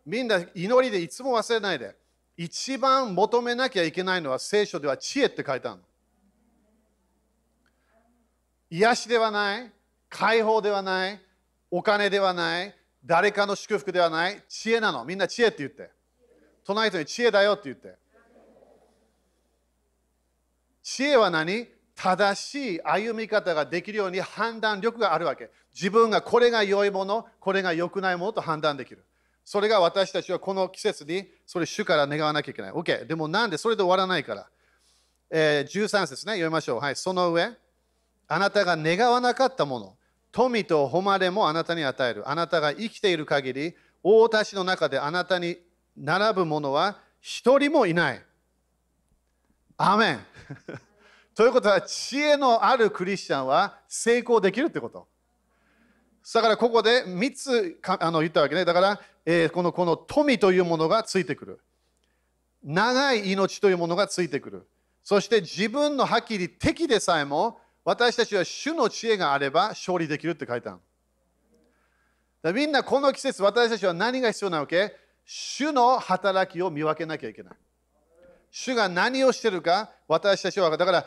[0.04, 1.94] みんな祈りでいつも忘れないで。
[2.42, 5.82] 一番求めなきゃいけないのは聖書では知恵って書いてあるの。
[8.70, 9.70] 癒しではない、
[10.08, 11.20] 解放ではない、
[11.70, 12.74] お金ではない、
[13.04, 15.04] 誰かの祝福ではない、知恵なの。
[15.04, 15.90] みんな知恵って言って。
[16.64, 17.94] 隣人に知恵だよって言って。
[20.82, 21.68] 知恵は何？
[21.94, 25.50] 正しい歩み方ができるように判断力があるわけ。
[25.74, 29.04] 自分がこれが良いもの、これが良くないものと判断できる。
[29.50, 32.70] それが私たちはこの季節にそれ主から願わなきゃいけない。
[32.70, 33.04] OK。
[33.04, 34.48] でもなんでそれで終わらないから。
[35.28, 36.78] えー、13節ね、読みましょう。
[36.78, 37.50] はい、その上。
[38.28, 39.96] あなたが願わなかったもの、
[40.30, 42.30] 富と誉れもあなたに与える。
[42.30, 43.74] あなたが生きている限り、
[44.04, 45.58] 大田市の中であなたに
[45.96, 48.22] 並ぶ者は一人もいない。
[49.78, 50.26] アメン。
[51.34, 55.08] ということは、知恵のあるクリスチャンは成功できるってこと。
[56.34, 58.64] だからここで3つあの言ったわけね。
[58.64, 61.60] だから、えー、このこの富というものがついてくる。
[62.62, 64.68] 長い命というものがついてくる。
[65.02, 70.78] そして自分のはっきり敵でさえも私たちは主の知恵があれば勝利できるって書いてあ
[72.42, 72.52] る。
[72.52, 74.94] みんなこの季節私たちは何が必要なわけ？
[75.24, 77.54] 主の働きを見分けなきゃいけない。
[78.50, 81.06] 主が何をしてるか私たちはだから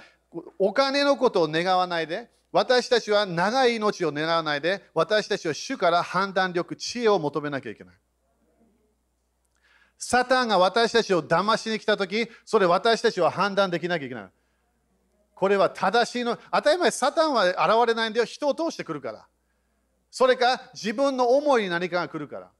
[0.57, 7.95] お金のことを願わないで私たちは長い命を狙わないで私たちは主から判断力、知恵を求めなきゃいけない。
[9.97, 14.25] サタンが私たちを騙しに来たとき、それ私たちは判断できなきゃいけない。
[15.33, 16.37] これは正しいの。
[16.51, 18.25] 当たり前、サタンは現れないんだよ。
[18.25, 19.25] 人を通してくるから。
[20.11, 22.51] それか自分の思いに何かが来るから。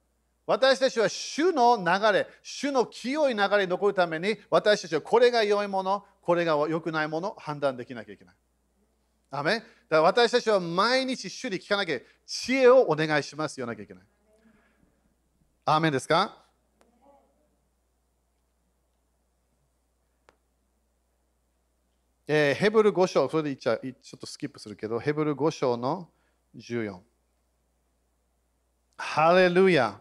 [0.48, 8.36] 私たちは主の流れ、主の清い流れに残るために、私たちはこれが良いもの、これが良くないもの、判断できなきゃいけない。
[9.36, 14.04] アメだから私たちは毎日主に聞かなきゃ、知恵をお願いしますよなきゃいけない。
[15.66, 16.38] アーメンですか？
[22.28, 26.10] えー、ヘブル5章、それでちゃちょっとスキップするけど、ヘブル5章の
[26.56, 27.00] 14。
[28.98, 30.00] ハレルヤ。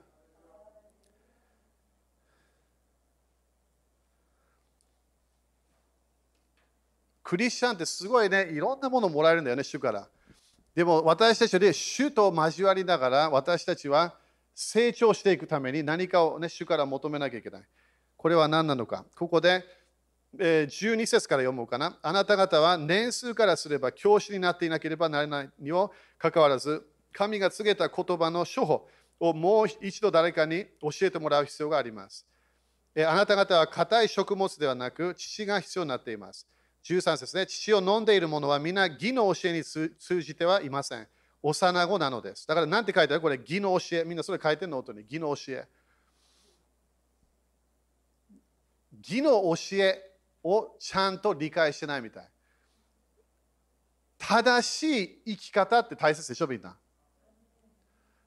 [7.22, 10.08] クリスチャンってすごいね、いろんなものもらえるんだよね、主から。
[10.74, 14.14] でも私たちで主と交わりながら、私たちは
[14.54, 17.62] 成長していくために何かを、ね、主から求めなきゃいけない。
[18.16, 19.04] これは何なのか。
[19.16, 19.64] ここで、
[20.38, 21.98] え、12節から読もうかな。
[22.02, 28.88] あなた方は年数からすれば教師になっていなければならないにもかかわらず、神が告げた言葉の処方
[29.20, 32.26] をもう一度誰かに教えてもらう必要があります。
[32.94, 36.46] え、あなた方は硬い食物ではなく、父が必要になっています。
[36.84, 41.06] 13節ね、父を飲んでいる者は皆義の教えに通じてはいません。
[41.42, 42.46] 幼子なのです。
[42.46, 43.20] だから何て書いてある？
[43.20, 44.04] これ義の教え。
[44.04, 44.78] みんなそれ書いてるの？
[44.78, 45.68] 音に義の教え。
[49.02, 50.12] 義の教え
[50.44, 52.28] をちゃんと理解してないみたい。
[54.18, 56.76] 正しい生き方って大切でしょ、みんな。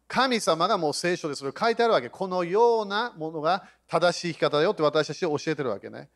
[0.08, 2.10] 神様がもう聖書でそれを書いてあるわけ。
[2.10, 6.10] このようなものが正しい生き方だよって私たちを教えてるわけね。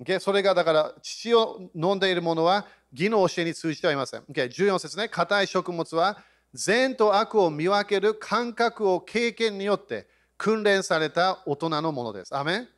[0.00, 0.20] Okay?
[0.20, 4.20] それがだから、父を飲んでいる者は義の教えに通じてはいません。
[4.22, 4.48] Okay?
[4.48, 6.18] 14節ね、硬い食物は
[6.54, 12.36] 善と悪を見分ける感覚を経験によって訓練された大人のものです。
[12.36, 12.68] アメン、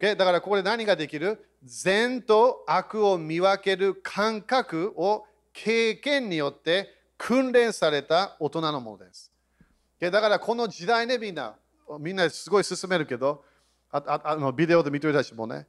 [0.00, 0.14] okay?
[0.14, 1.44] だからここで何ができる？
[1.64, 9.30] 善と悪を見分ける感覚を経験によって訓練された大人のものです。
[10.00, 11.54] だからこの時代ね、みんな、
[12.00, 13.44] みんなすごい進めるけど、
[13.92, 15.66] ああのビデオで見てる人たちもね、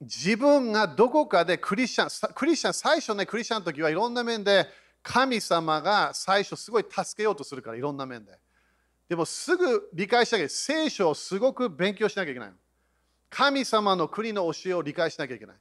[0.00, 4.66] 自分がどこかでクリスチャン、クリスチャン、最初ね、クリスチャンの時はいろんな面で
[5.02, 8.32] 神様が最初すごい助けようとするから、いろんな面で。
[9.08, 12.52] でもすぐ理解しなきゃいけない聖書をすごく勉強しなきゃいけない。
[13.30, 15.56] 神様の国の教えを理解しなきゃいけない。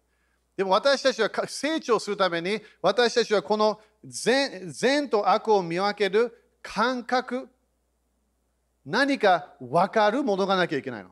[0.56, 6.32] でも私たちは成長するために、私たちはこの善善と悪を見分ける
[6.62, 7.50] 感覚、
[8.86, 11.12] 何か分かるものがなきゃいけないの。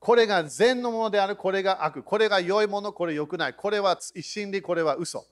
[0.00, 2.02] これが善のものである、これが悪。
[2.02, 3.54] これが良いもの、これ良くない。
[3.54, 5.26] これは真理、これは嘘。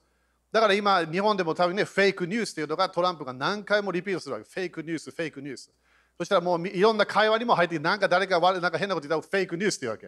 [0.53, 4.49] だから今、日本でも多分ね、フェイクニュースというのがトランプが何回もリピートするわけ。
[4.49, 5.71] フェイクニュース、フェイクニュース。
[6.19, 10.07] そしたらもういろんな会話にも入ってきて、なんか誰かなんか変なこと言ったらフェイクニュースっていうわけ。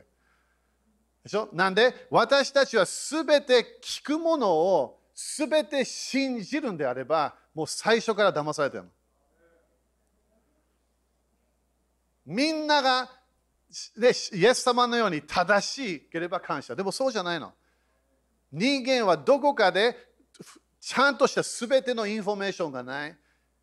[1.22, 1.48] でしょ？
[1.52, 8.90] なんで、私たちはすべて聞くものをすべて信じるんであれば、もう最初から騙されてるの。
[12.26, 13.10] みんなが
[13.96, 16.74] でイエス様のように正しければ感謝。
[16.74, 17.52] でもそうじゃないの。
[18.52, 19.96] 人間はどこかで
[20.80, 23.16] ちゃんとした全てのインフォメーションがない。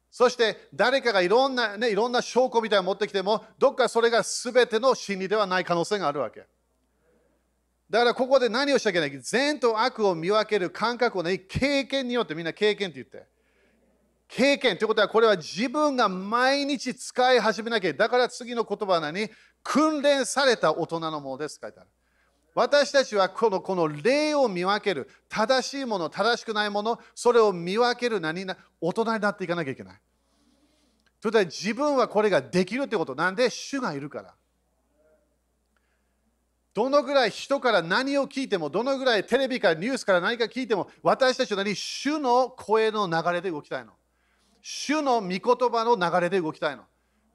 [0.10, 6.46] そして誰かがいろんな、ね、いろんな証拠みたいなの持ってきても、どっかそれが全ての真理ではない可能性があるわけ。
[7.90, 9.24] だからここで何をしなきゃいけない？
[9.24, 13.30] 善と悪を見分ける感覚をね、経験によってみんな経験って言って。
[14.30, 19.30] 経験ということはこれは自分が毎日使い始めなきゃだから次の言葉は何
[19.68, 21.90] 訓練された大人のものです書いてある。
[22.56, 30.00] 私たちはこのこの例を見分ける正しいもの、正しくないもの、それを見分ける何な大人になっていかなきゃいけない。
[31.20, 34.34] ということは自分はこれができるってことなんで主がいるから。
[36.74, 43.92] どのぐらい人から何を聞いても、どのぐらいテレビからニュースから何か聞いても、私たちは何主の声の流れで動きたいの。
[44.62, 46.84] 主の御言葉の流れで動きたいの。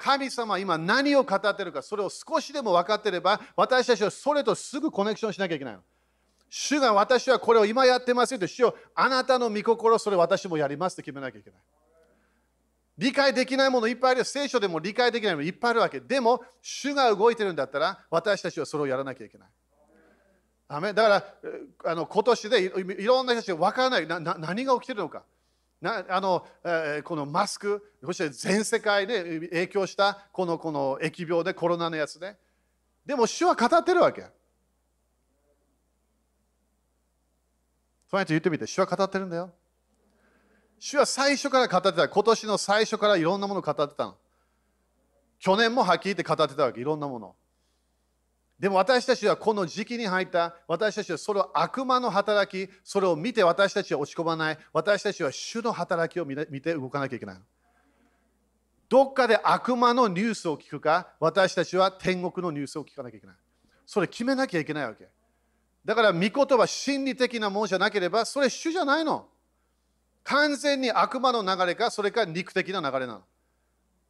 [0.02, 5.80] 神様は今何を語ってるか、それを少しでも分かってれば、私たちはそれとすぐコネクションしなきゃいけないの。
[6.50, 11.60] 主が私はこれを今やってますよと、主よあなたの御心、それ私もやりますって決めなきゃいけない。
[12.98, 16.00] 理解できないものいっぱいある聖書でも理解できないものいっぱいあるわけ。
[16.00, 19.48] でも主が動いてるんだったら私たちはそれをやらなきゃいけない。
[20.68, 21.24] だから
[21.84, 24.06] あの今年でいろんな人たちが分からない。
[24.08, 25.22] な何が起きてるのか。
[25.82, 32.38] なあの、えー、このマスクそして全世界で影響したこのこの疫病でコロナのやつね
[33.04, 34.28] でも主は語ってるわけそ
[38.14, 39.52] うやって言ってみて主は語ってるんだよ
[40.84, 42.08] 主は最初から語ってた。
[42.08, 44.16] 今年の最初からいろんなものを語ってたの。
[45.38, 47.36] 去年もはっきり言って語ってたわけ、いろんなもの。
[48.58, 54.58] でも私たちはこの時期に入った、私たちはそれを悪魔の働き、それを見て私たちは落ち込まない。
[54.72, 57.36] 私たちは主の働きを見て動かなきゃいけない。
[58.88, 63.36] どっかで悪魔のニュースを聞くか、私たちは天国のニュースを聞かなきゃいけない。
[63.86, 65.08] それ決めなきゃいけないわけ。
[65.84, 69.28] だから、御言葉、心理的なものじゃなければ、それ主じゃないの。
[70.22, 73.22] 完全に悪魔の流れか、それか肉的な流れなの。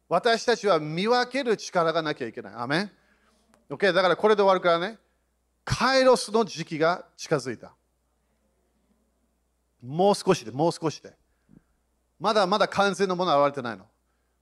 [0.07, 2.53] 私たちは見分ける力がなきゃいけない。
[2.53, 2.91] アメン
[3.69, 4.97] ?OK、だからこれで終わるからね。
[5.65, 7.73] カイロスの時期が近づいた。
[9.81, 11.13] もう少しで、もう少しで。
[12.19, 13.85] まだまだ完全なものは現れてないの。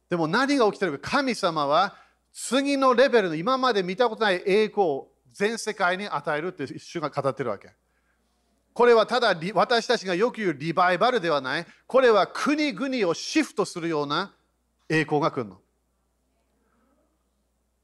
[0.10, 1.96] でも何が起きてるか、神様は
[2.34, 7.72] 次のレベルの今まで見たことない栄光を全世界に与えるって主が語ってるわけ。
[8.74, 11.66] これはただ私たちがよく言うリバイバルではない。
[11.88, 14.34] これは国々をシフトするような
[14.88, 15.60] 栄光が来るの。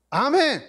[0.10, 0.62] アメン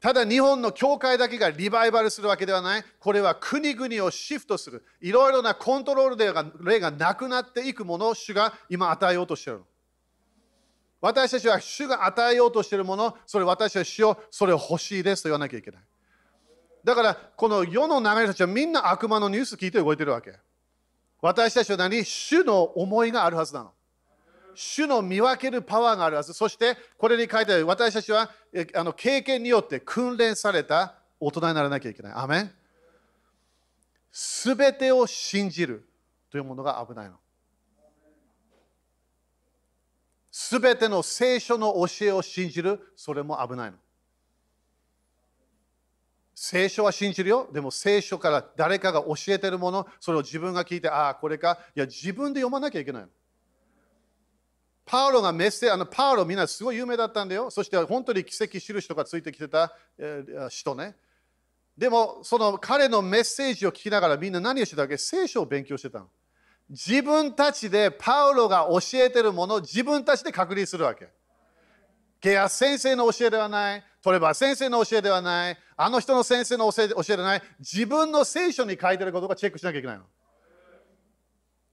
[0.00, 2.84] ただ日本の教会だけがリバイバルするわけではない。
[3.00, 4.84] これは国々をシフトする。
[5.00, 9.62] いろいろなコントロールで例がなくなっていくものを主が今与えようとしている。
[11.00, 15.80] 私たちは主が与えようとしているもの、それ私たちはそれを欲しいですと言わなきゃいけない。
[16.84, 20.34] だから、この世の流れたちはみんな悪魔のニュース聞いて動いてるわけ。
[21.20, 22.04] 私たちは何？
[22.04, 23.72] 主の思いがあるはずなの。
[24.56, 26.32] 主の見分けるパワーがあるはず。
[26.32, 28.30] そして、これに書いてある私たちは
[28.74, 32.12] あの経験によって訓練された大人にならなきゃいけない。
[32.14, 32.52] アメン
[34.12, 35.86] すべてを信じる
[36.30, 37.16] というものが危ないの。
[40.30, 43.76] すべての聖書の教えを信じる、それも危ないの。
[46.34, 47.48] 聖書は信じるよ。
[47.50, 51.58] でも聖書から誰かが教えてるもの、それを自分が聞いて、ああ、これか。
[51.74, 53.08] いや、自分で読まなきゃいけないの。
[54.86, 57.50] パウロがメッセあのパウロみんなすごい有名だったんだよ。
[57.50, 60.94] そして本当に奇跡印とかついてきてた、えー、人ね。
[61.76, 64.96] でもその彼のメッセージを聞きながらみんな何をしてたわけ？
[64.96, 66.06] 聖書を勉強してたの。
[66.70, 71.08] 自分たちでパウロが教えてるものを自分たちで確認するわけ。
[72.20, 73.84] ケア先生の教えではない。
[74.02, 75.58] トレバー先生の教えではない。
[75.76, 77.42] あの人の先生の教えではない。
[77.58, 80.04] 自分の聖書に書いてることがチェックしなきゃいけないの。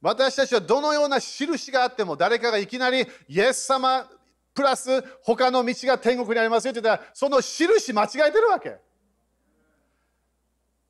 [0.04, 4.06] 私たちはどのような印があっても誰かがいきなりイエス様
[4.52, 8.76] プラス他の道が天国にありますよって言ったらその印間違えてるわけ。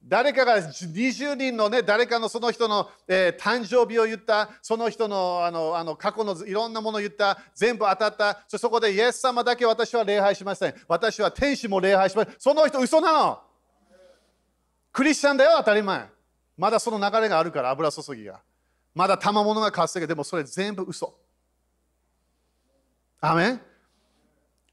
[0.02, 10.74] 誰かが20人のね、誰かのその人の、えー、誕生日を言った、その人のあのあの過去のいろんなものを言った、全部当たった、そこでイエス様だけ私は礼拝しません。
[10.88, 12.34] 私は天使も礼拝しません。
[12.38, 13.38] その人嘘なの。
[14.92, 16.06] クリスチャンだよ、当たり前。
[16.58, 18.42] まだその流れがあるから、油注ぎが。
[18.94, 21.14] まだ賜物が活性でもそれ全部嘘。
[23.20, 23.60] アメン？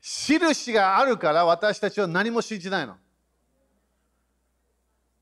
[0.01, 2.97] 印があるから私たちは何も信じないの。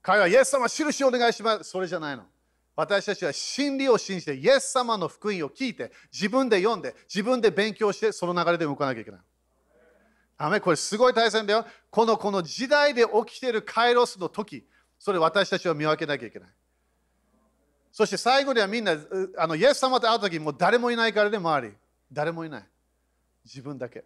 [0.01, 1.69] 彼はイエス様印をお願いします。
[1.69, 2.23] それじゃないの。
[2.75, 9.19] 私たちは真理を信じて、イエス様の福音を聞いて、自分で読んで、自分で勉強して、その流れで動かなきゃいけない。
[10.37, 11.65] あめこれすごい大切だよ。
[11.91, 14.65] このこの時代で起きているカイロスの時、
[14.97, 16.49] それ私たちは見分けなきゃいけない。
[17.91, 18.95] そして最後にはみんな、
[19.37, 21.73] あのイエス様と会うときもう誰もいないからね、周り。
[22.11, 22.63] 誰もいない。
[23.45, 24.03] 自分だけ。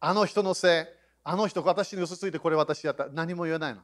[0.00, 0.84] あの人のせい、
[1.24, 3.08] あの人私に嘘ついてこれ私やった。
[3.08, 3.80] 何も言えないの。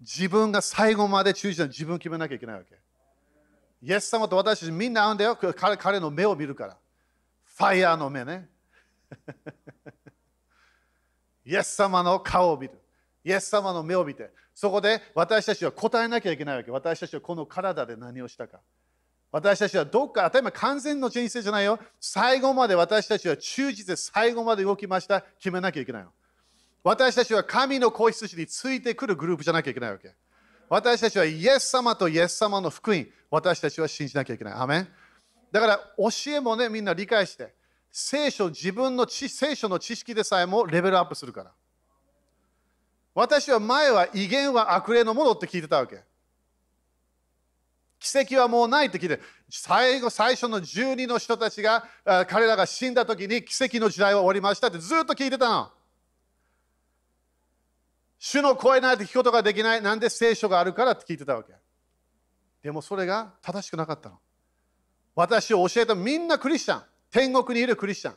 [0.00, 2.76] 自分が最後まで中心で自分決めなきゃいけないわけ。
[3.82, 5.36] イエス様と私みんな会うんだよ。
[5.36, 6.76] 彼彼の目を見るから。
[7.44, 8.48] ファイヤーの目ね。
[11.44, 12.74] イエス様の顔を見る。
[13.24, 14.30] イエス様の目を見て、
[14.60, 16.72] そこで私たちは答えなきゃいけないわけ。
[16.72, 18.58] 私たちはこの体で何をしたか。
[19.30, 21.78] 私たちはどっか、当たり前完全の人生じゃないよ。
[22.00, 25.20] 最後まで私たちは忠実で最後まで動きました。
[25.20, 26.10] 決めなきゃいけないの。
[26.82, 30.12] 私たちは神の子羊についてくるグループじゃなきゃいけないわけ。
[30.68, 34.54] 私たちはイエス様とイエス様の福音、私たちは信じなきゃいけない。
[34.54, 34.88] アメン
[35.52, 37.54] だから教えもね、みんな理解して、
[37.92, 41.52] 聖書、自分の知聖書の知識でさえもレベルアップするから。
[43.18, 46.04] 私は前は威厳は悪霊のものって聞いてたわけ。
[47.98, 49.18] 奇跡はもうないって聞いて、
[49.50, 51.84] 最後、最初の12の人たちが、
[52.28, 55.72] 彼らが死んだ時に奇跡の時代は終わりましたってずっと聞いてたの。
[58.20, 59.82] 主の声なんて聞くことができない。
[59.82, 61.52] なんで聖書があるからって聞いてたわけ。
[62.62, 64.20] でもそれが正しくなかったの。
[65.16, 66.82] 私を教えたみんなクリスチャン。
[67.10, 68.14] 天国にいるクリスチャン。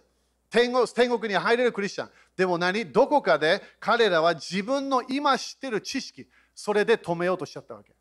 [0.52, 2.10] 天国天国に入れるクリスチャン。
[2.38, 2.86] でも何？
[2.91, 7.93] どこかで彼らは自分の今知ってる知識、それで止めようとしちゃったわけ。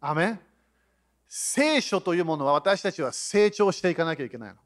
[0.00, 0.40] アメン？
[1.26, 4.56] 聖書というものは私たちは成長していかなきゃいけないの。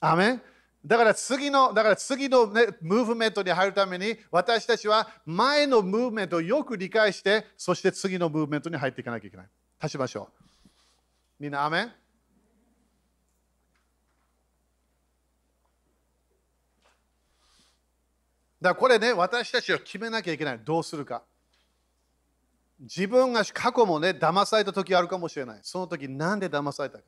[0.00, 0.42] アメン？
[0.84, 9.46] だから次の、だから次の、ね、ムーブメントに入るために、私たちは前のムーブメントをよく理解して、そして次のムーブメントに入っていかなきゃいけない。
[9.80, 10.42] 立ちましょう。
[11.38, 11.92] みんな、アメン？
[18.62, 20.60] だからこれね、私たちは決めなきゃいけない。
[20.64, 21.24] どうするか。
[22.80, 25.58] 自分が過去もね、騙された時あるかもしれない。
[25.62, 27.04] その時、なんで騙されたか。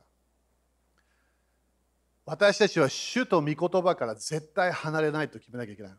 [2.27, 5.93] 私たちは主と御言葉から絶対離れないと決めなきゃいけない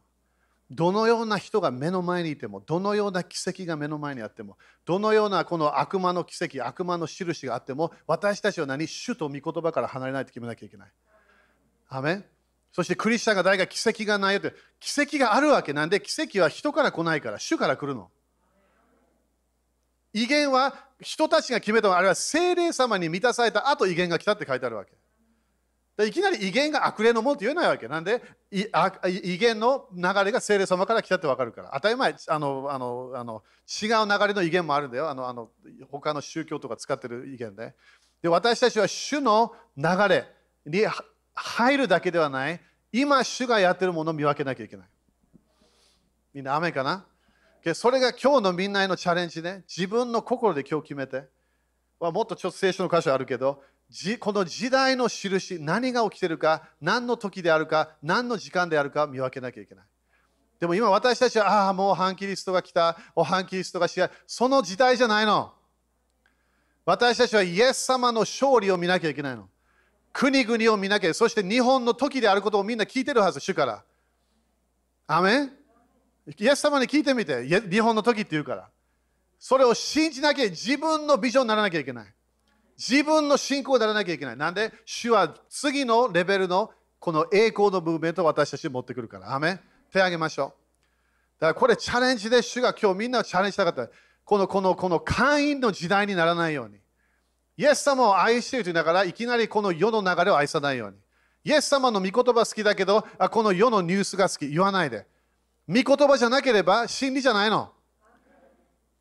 [0.71, 8.87] どのような人が目の前にいても、どのような奇跡が目の前にあっても、どのようなこの悪魔の奇跡、悪魔の印があっても、私たちは何？
[8.87, 10.91] 主と御言葉から離れないと決めなきゃいけない。
[11.87, 12.23] アメ
[12.75, 18.11] そしてクリスチャンが誰か奇跡がないよって、奇跡があるわけなんで、奇跡は人から来ないから、主から来るの。
[20.11, 24.91] 威厳は人たちが決めたあれは精霊様に満たされた後威厳が来たって書いてあるわけ。
[26.05, 27.87] いきなり威厳が悪霊のものって言えないわけ。
[27.87, 28.21] なんで
[28.51, 31.71] 威厳の流れが聖霊様から来たって分かるから。
[31.75, 33.43] 当たり前、あのあのあの
[33.81, 35.09] 違う流れの威厳もあるんだよ。
[35.09, 35.49] あのあの
[35.89, 37.73] 他の宗教とか使ってる威厳で。
[38.21, 40.25] で、私たちは主の流れ
[40.65, 40.85] に
[41.35, 42.61] 入るだけではない。
[42.91, 44.87] 今、主がやってるものを見分けなきゃいけない。
[46.33, 47.05] みんな雨かな？
[47.73, 49.63] それが今日のみんなへのチャレンジね。
[49.67, 51.25] 自分の心で今日決めて。
[51.99, 53.63] もっとちょっと聖書の箇所あるけど、
[54.19, 59.85] この時代の印、何が起きてるか、何の時であるか、何の時間であるか見分けなきゃいけない。
[60.59, 65.53] でも今私たちは、ああ、もう反キリストが来た、お反キリストがしやその時代じゃないの。
[66.85, 69.49] 私たちはイエス様の勝利を見なきゃいけないの。
[70.17, 73.83] 国々を見なきゃ、そして日本の時であることをみんな聞いてるはず、主から。
[75.07, 75.51] アメン？
[76.39, 78.69] イエス様に聞いてみて、日本の時って言うから。
[79.37, 82.13] それを信じなきゃ、自分のビジョンにならなきゃいけない。
[82.77, 84.37] 自分の信仰にならなきゃいけない。
[84.37, 89.35] なんで、主は次のレベルのこの栄光のムーブメントを私たちに持ってくるから。
[89.35, 89.59] アメ
[89.91, 91.41] 手を挙げましょう。
[91.41, 93.93] だからこれチャレンジで主が今日みんなをチャレンジしたかった。
[94.23, 96.79] このこのこの会員の時代にならないように。
[97.57, 100.97] イエス様を愛していると言いながらいきなりこの世の流れを愛さないように。
[101.43, 104.47] イエス様の御言葉好きだけど、あこの世のニュースが好き。
[104.47, 105.05] 言わないで。
[105.67, 107.71] 御言葉じゃなければ真理じゃないの。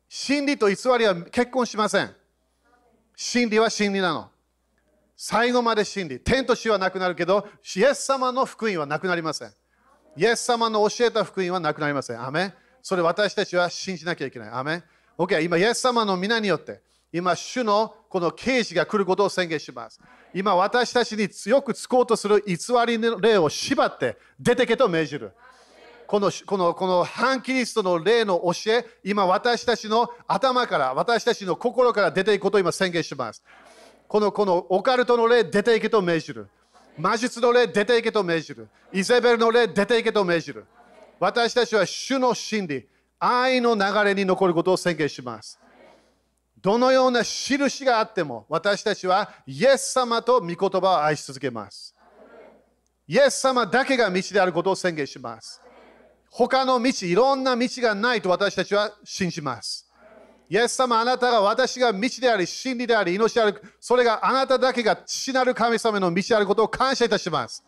[0.07, 2.15] 真理と偽りは結婚しません。
[3.15, 4.29] 真理は真理なの。
[5.17, 6.19] 最後まで真理。
[6.19, 9.53] 天と死はなくなるけど、イエス様の福音はなくなりません。
[10.17, 12.21] イエス様の教えた福音はなくなりません。
[12.21, 14.49] アメそれ私たちは信じなきゃいけない。
[14.49, 14.83] アメ
[15.17, 16.81] OK、今、イエス様の皆によって、
[17.11, 19.99] 今、主のこの刑事が来ることを宣言します。
[20.33, 22.55] 今、私たちに強くつこうとする偽
[22.87, 25.33] りの霊を縛って出てけと命じる。
[26.07, 33.43] このこのこの反キリストの霊の教え、今私たちの頭から、私たちの心から出ていくことを今宣言します。
[34.07, 36.47] このこのオカルトの霊出ていけと命じる。
[36.97, 38.69] 魔術の霊出ていけと命じる。
[38.93, 40.65] イゼベルの霊出ていけと命じる。
[41.19, 42.87] 私たちは主の真理、
[43.19, 45.59] 愛の流れに残ることを宣言します。
[46.65, 51.93] どのような印があっても、私たちはイエス様と御言葉を愛し続けます。
[53.07, 55.61] イエス様だけが道であることを宣言します。
[56.31, 59.87] 他の道、いろんな道がないと私たちは信じます。
[60.49, 63.61] イエス様、あなたが私が道であり、真理であり、命である。
[63.79, 67.63] それがあなただけが父なる神様の道であることを感謝いたします。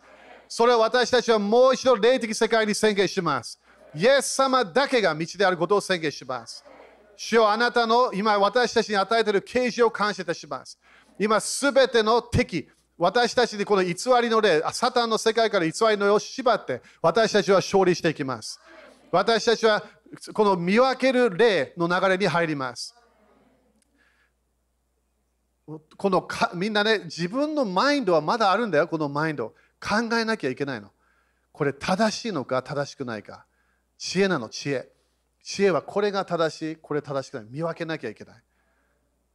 [0.48, 3.60] それを私たちはもう一度霊的世界に宣言します。
[3.94, 6.64] イエス様だけが道であることを宣言します。
[7.20, 10.78] 主よあなたの今私たちに与えている啓示を感謝いたします。
[11.18, 18.60] 今すべての敵、私たちにこの偽りの霊、サタンの世界から偽りの霊を縛って、私たちは勝利していきます。
[19.10, 19.82] 私たちは
[20.32, 22.94] この見分ける霊の流れに入ります。
[25.96, 29.56] このかみんなね、自分のマインドはまだあるんだよ、このマインド。
[29.80, 30.92] 考えなきゃいけないの。
[31.50, 33.44] これ正しいのか正しくないか。
[33.98, 34.92] 知恵なの、知恵。
[35.48, 37.46] 知恵はこれが正しい、これ正しくない。
[37.48, 38.42] 見分けなきゃいけない。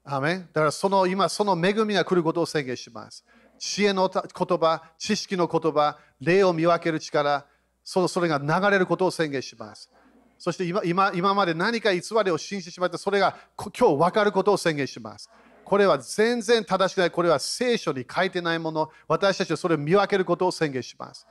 [0.04, 3.26] アーメだからその今、その恵みが来ることを宣言します。
[3.58, 7.48] 知恵の言葉、知識の言葉、霊を見分ける力、
[7.84, 9.90] そのそれが流れることを宣言します。
[10.38, 15.32] そして今今今まで何か偽りを信じてしまって、それが今日分かることを宣言します。
[15.66, 17.10] これは全然正しくない。
[17.12, 18.92] これは聖書に書いてないもの。
[19.08, 21.26] 私たちはそれを見分けることを宣言します。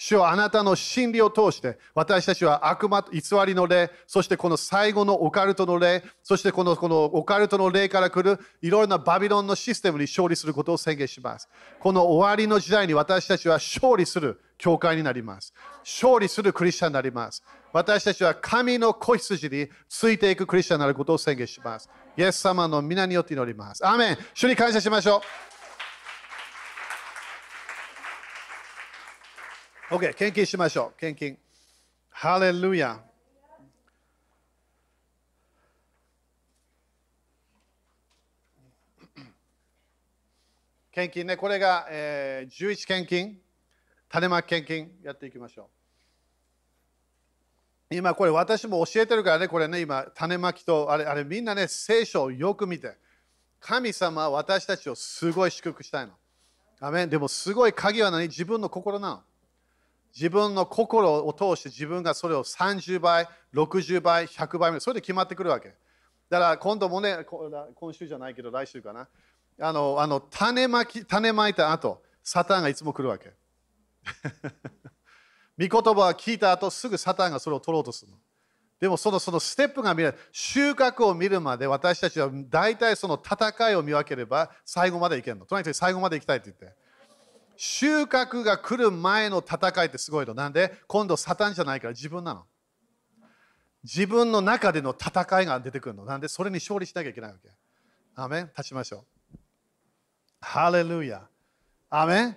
[0.00, 11.48] 主よあなたの真理を通して私たちは悪魔偽りの霊そしてこの最後のオカルトの霊そしてこのこのオカルトの霊から来るいろいろなバビロンのシステムに勝利することを宣言します。
[11.80, 15.52] この終わりの時代に私たちは勝利する教会になります。
[15.80, 17.42] 勝利するクリスチャンになります。
[17.72, 21.90] 私たちは神の子羊についていくクリスチャンになることを宣言します。
[22.16, 23.84] イエス様の皆によって祈ります。
[23.84, 24.18] アーメン。
[24.32, 25.16] 主に感謝しましょ
[25.54, 25.57] う。
[29.90, 31.00] OK、献金しましょう。
[31.00, 31.38] 献金。
[32.10, 33.00] ハレルヤ。
[40.92, 43.38] 献金ね、これが、えー、11献金、
[44.10, 45.70] 種まき献金やっていきましょ
[47.90, 47.94] う。
[47.94, 52.98] 今これ私も教えてるからね、これね、今、種まきと、あれ、あれみんなね、聖書をよく見て、
[53.58, 56.12] 神様は私たちをすごい祝福したいの。
[56.78, 58.26] アメンでもすごい鍵は何？
[58.26, 59.22] 自分の心なの。
[60.14, 65.74] 自分の心を通して自分がそれを30倍、60倍、100倍、それで決まってくるわけ。
[66.28, 67.24] だから今度もね、
[67.74, 69.08] 今週じゃないけど来週かな。
[69.60, 73.32] あの、あの種まき、種まいた後、サタンがいつも来るわけ。
[75.58, 78.18] 御言葉を聞いた後、すぐサタンがそれを取ろうとするの。
[78.80, 85.46] でもそのそのステップが見える、収穫を見るまで私たちは大体その戦いを見分ければ最後までいけるの。
[85.46, 86.78] とにかく最後まで行きたいって言って。
[87.60, 90.32] 収穫が来る前の戦いってすごいの。
[90.32, 90.72] なんで？
[90.86, 92.44] 今度サタンじゃないから自分なの。
[93.82, 96.04] 自分の中での戦いが出てくるの。
[96.04, 96.28] なんで？
[96.28, 97.50] それに勝利しなきゃいけないわけ。
[98.14, 98.46] アメン？
[98.56, 99.04] 立ちましょ
[99.34, 99.38] う。
[100.40, 101.26] ハレルヤ。
[101.90, 102.36] アメン？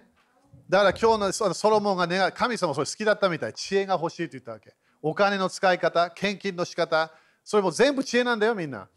[0.68, 3.54] だから今日のソロモンが願う、神様それ好きだったみたい。
[3.54, 4.74] 知恵が欲しいと言ったわけ。
[5.04, 7.12] お金の使い方、献金の仕方、
[7.44, 8.88] それも全部知恵なんだよ、みんな。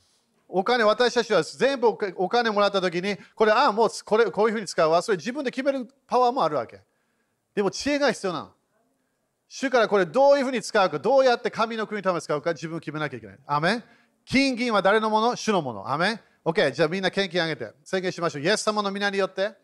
[0.57, 5.03] お金、私たちは全部お金もらったときに、これ、ああ、もうこれこういうふうに使うわ。
[5.03, 6.81] それ自分で決めるパワーもあるわけ。
[7.57, 8.53] でも知恵が必要なの。
[9.49, 13.39] 主からこれどういうふうに使うか、どうやって神の国のために使うか、自分を決めなきゃいけない。
[13.47, 13.83] アメ
[14.25, 15.35] 金銀は誰のもの？
[15.35, 15.91] 主のもの。
[15.91, 17.73] アメン ?OK、じゃあみんな献金あげて。
[17.83, 18.43] 宣言しましょう。
[18.43, 19.55] イエス様の皆によって、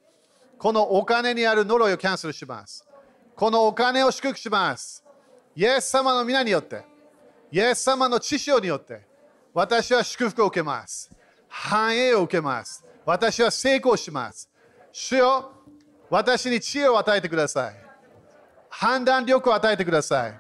[0.58, 2.84] このお金にある呪いをキャンセルします。
[3.36, 5.04] このお金を祝福します。
[5.54, 6.82] イエス様の皆によって、
[7.52, 9.08] イエス様の知識によって、
[9.52, 11.10] 私は祝福を受けます。
[11.48, 12.84] 繁栄を受けます。
[13.04, 14.48] 私は成功します。
[14.92, 15.52] 主よ、
[16.08, 17.74] 私に知恵を与えてください。
[18.68, 20.38] 判断力を与えてください。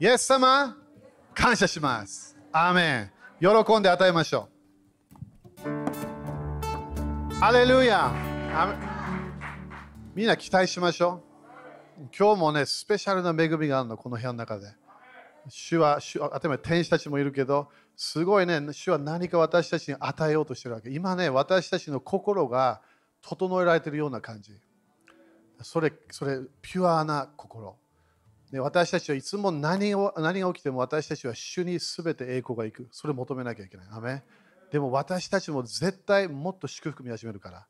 [0.00, 0.76] イエス様、
[1.34, 2.36] 感謝します。
[2.50, 3.10] アーメン。
[3.40, 4.48] 喜んで与えましょ
[5.62, 7.34] う。
[7.34, 8.10] ハレルヤ
[10.14, 11.22] みんな期待しましょ
[12.00, 12.08] う。
[12.16, 14.68] 今日もね、スペシャルな恵みがあるの、この部屋の中で。
[15.48, 20.90] 主は、主は例えば天使たちもいるけど、すごいね、主は何か私たちに与えようとしてるわけ。
[20.90, 22.80] 今ね、私たちの心が
[23.22, 24.52] 整えられてるような感じ。
[25.62, 27.76] それ、それ、ピュアな心。
[28.54, 32.86] で私たちはいつも何を何が起きても私たちは主に全て栄光がいく。
[32.92, 33.86] それを求めなきゃいけない。
[33.90, 34.22] アメ
[34.70, 37.66] でも私たちも絶対もっと祝福見始めるから。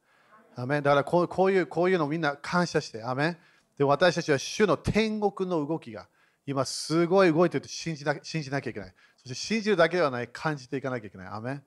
[0.56, 3.02] アメだからこうこういうこういうのみんな感謝して。
[3.02, 3.38] アメ
[3.78, 6.06] で私たちは主の天国の動きが
[6.46, 8.94] 今すごい動いてると信じな信じなきゃいけない。
[9.26, 11.26] そして信じるだけではない、感じていかなきゃいけない。
[11.28, 11.62] アメ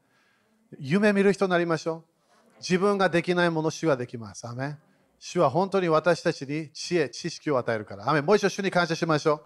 [0.80, 2.58] 夢見る人になりましょう。
[2.60, 4.48] 自分ができないもの、主はできます。
[4.48, 4.78] アメ
[5.20, 8.08] 主は本当に私たちに知恵、知識を与えるから。
[8.10, 9.44] アメもう一度主に感謝しましょう。